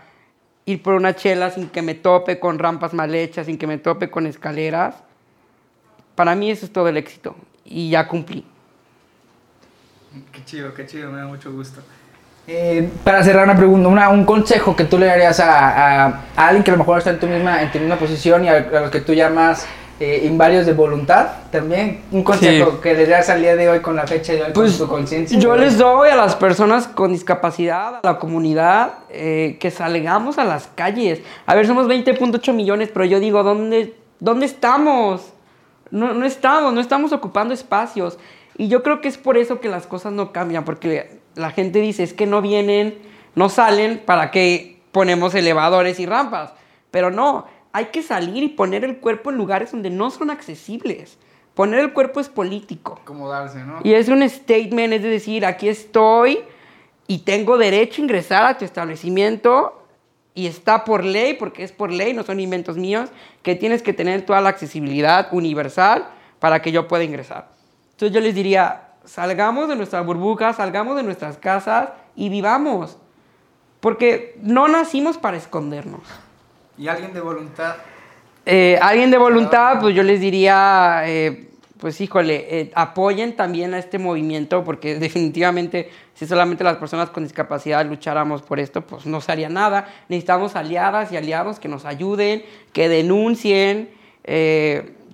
[0.66, 3.78] ir por una chela sin que me tope con rampas mal hechas, sin que me
[3.78, 4.96] tope con escaleras,
[6.16, 7.36] para mí eso es todo el éxito.
[7.66, 8.46] Y ya cumplí.
[10.32, 11.82] Qué chido, qué chido, me da mucho gusto.
[12.46, 16.74] Eh, para cerrar una pregunta, un consejo que tú le darías a, alguien que a
[16.74, 19.14] lo mejor está en tu misma, en tu misma posición y a, los que tú
[19.14, 19.66] llamas
[20.04, 23.96] eh, inválidos de voluntad, también un consejo que le das al día de hoy con
[23.96, 25.40] la fecha de hoy, pues, con tu conciencia.
[25.40, 30.44] Yo les doy a las personas con discapacidad, a la comunidad, eh, que salgamos a
[30.44, 31.22] las calles.
[31.46, 35.32] A ver, somos 20.8 millones, pero yo digo, ¿dónde, dónde estamos?
[35.90, 38.20] No, no estamos, no estamos ocupando espacios.
[38.58, 41.80] Y yo creo que es por eso que las cosas no cambian, porque la gente
[41.80, 42.98] dice, es que no vienen,
[43.36, 46.52] no salen, ¿para qué ponemos elevadores y rampas?
[46.92, 51.18] Pero no, hay que salir y poner el cuerpo en lugares donde no son accesibles.
[51.56, 53.00] Poner el cuerpo es político.
[53.02, 53.80] Acomodarse, ¿no?
[53.84, 56.40] Y es un statement, es decir, aquí estoy
[57.08, 59.84] y tengo derecho a ingresar a tu establecimiento
[60.36, 63.10] y está por ley, porque es por ley, no son inventos míos,
[63.42, 66.08] que tienes que tener toda la accesibilidad universal
[66.40, 67.50] para que yo pueda ingresar.
[67.92, 72.98] Entonces yo les diría, salgamos de nuestra burbuja, salgamos de nuestras casas y vivamos.
[73.80, 76.02] Porque no nacimos para escondernos.
[76.78, 77.76] ¿Y alguien de voluntad?
[78.46, 81.50] Eh, alguien de voluntad, pues yo les diría, eh,
[81.80, 87.24] pues híjole, eh, apoyen también a este movimiento, porque definitivamente si solamente las personas con
[87.24, 89.88] discapacidad lucháramos por esto, pues no se haría nada.
[90.10, 93.90] Necesitamos aliadas y aliados que nos ayuden, que denuncien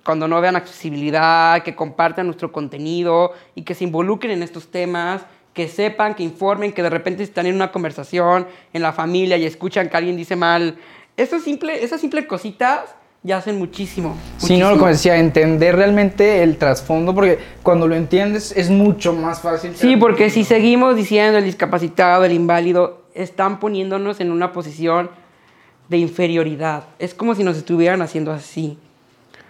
[0.04, 5.22] cuando no vean accesibilidad, que compartan nuestro contenido y que se involucren en estos temas,
[5.52, 9.44] que sepan, que informen, que de repente están en una conversación en la familia y
[9.44, 10.78] escuchan que alguien dice mal.
[11.42, 14.16] Simple, esas simples cositas ya hacen muchísimo.
[14.38, 19.40] Si no, como decía, entender realmente el trasfondo, porque cuando lo entiendes es mucho más
[19.40, 19.76] fácil.
[19.76, 25.10] Sí, porque si seguimos diciendo el discapacitado, el inválido, están poniéndonos en una posición
[25.88, 26.84] de inferioridad.
[26.98, 28.78] Es como si nos estuvieran haciendo así.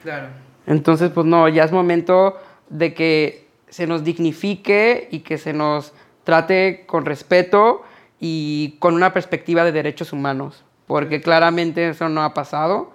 [0.02, 0.28] Claro.
[0.66, 2.36] Entonces, pues no, ya es momento
[2.68, 5.92] de que se nos dignifique y que se nos
[6.24, 7.82] trate con respeto
[8.18, 12.90] y con una perspectiva de derechos humanos, porque claramente eso no ha pasado.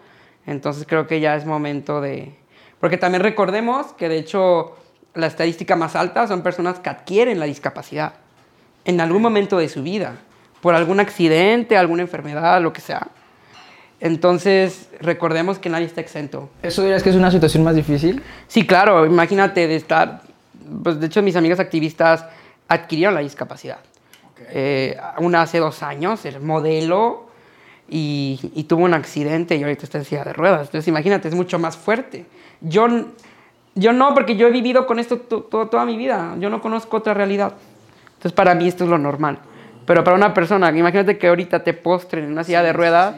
[0.46, 2.36] Entonces creo que ya es momento de...
[2.82, 4.76] Porque también recordemos que de hecho
[5.14, 8.16] la estadística más alta son personas que adquieren la discapacidad
[8.84, 10.18] en algún momento de su vida,
[10.60, 13.08] por algún accidente, alguna enfermedad, lo que sea.
[14.02, 16.50] Entonces, recordemos que nadie está exento.
[16.64, 18.22] ¿Eso dirías que es una situación más difícil?
[18.50, 19.06] Sí, claro.
[19.06, 20.22] Imagínate de estar...
[20.84, 22.26] Pues de hecho, mis amigas activistas
[22.68, 23.80] adquirieron la discapacidad.
[24.50, 27.26] Eh, una hace dos años, el modelo,
[27.88, 30.62] y, tuvo un accidente y ahorita está en silla de ruedas.
[30.62, 32.26] Entonces, imagínate, es mucho más fuerte.
[32.62, 32.88] Yo,
[33.76, 36.36] yo no, porque yo he vivido con esto toda mi vida.
[36.40, 37.54] Yo no conozco otra realidad.
[38.08, 39.40] Entonces, para mí esto es lo normal.
[39.86, 43.16] Pero para una persona, imagínate que ahorita te postren en una silla de ruedas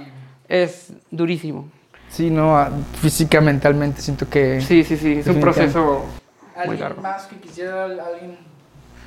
[0.49, 1.69] es durísimo.
[2.09, 2.65] Sí, no,
[3.01, 4.61] física, mentalmente siento que...
[4.61, 6.05] Sí, sí, sí, es un proceso
[6.65, 7.01] muy largo.
[7.01, 8.37] más que quisiera alguien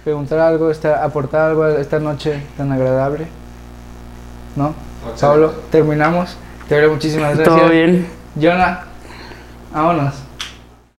[0.04, 0.70] preguntar algo,
[1.02, 3.26] aportar algo esta noche tan agradable?
[4.56, 4.74] ¿No?
[5.20, 6.36] Pablo, terminamos.
[6.68, 7.58] Te doy muchísimas gracias.
[7.58, 8.06] Todo bien.
[8.36, 8.84] Jonah,
[9.72, 10.14] vámonos.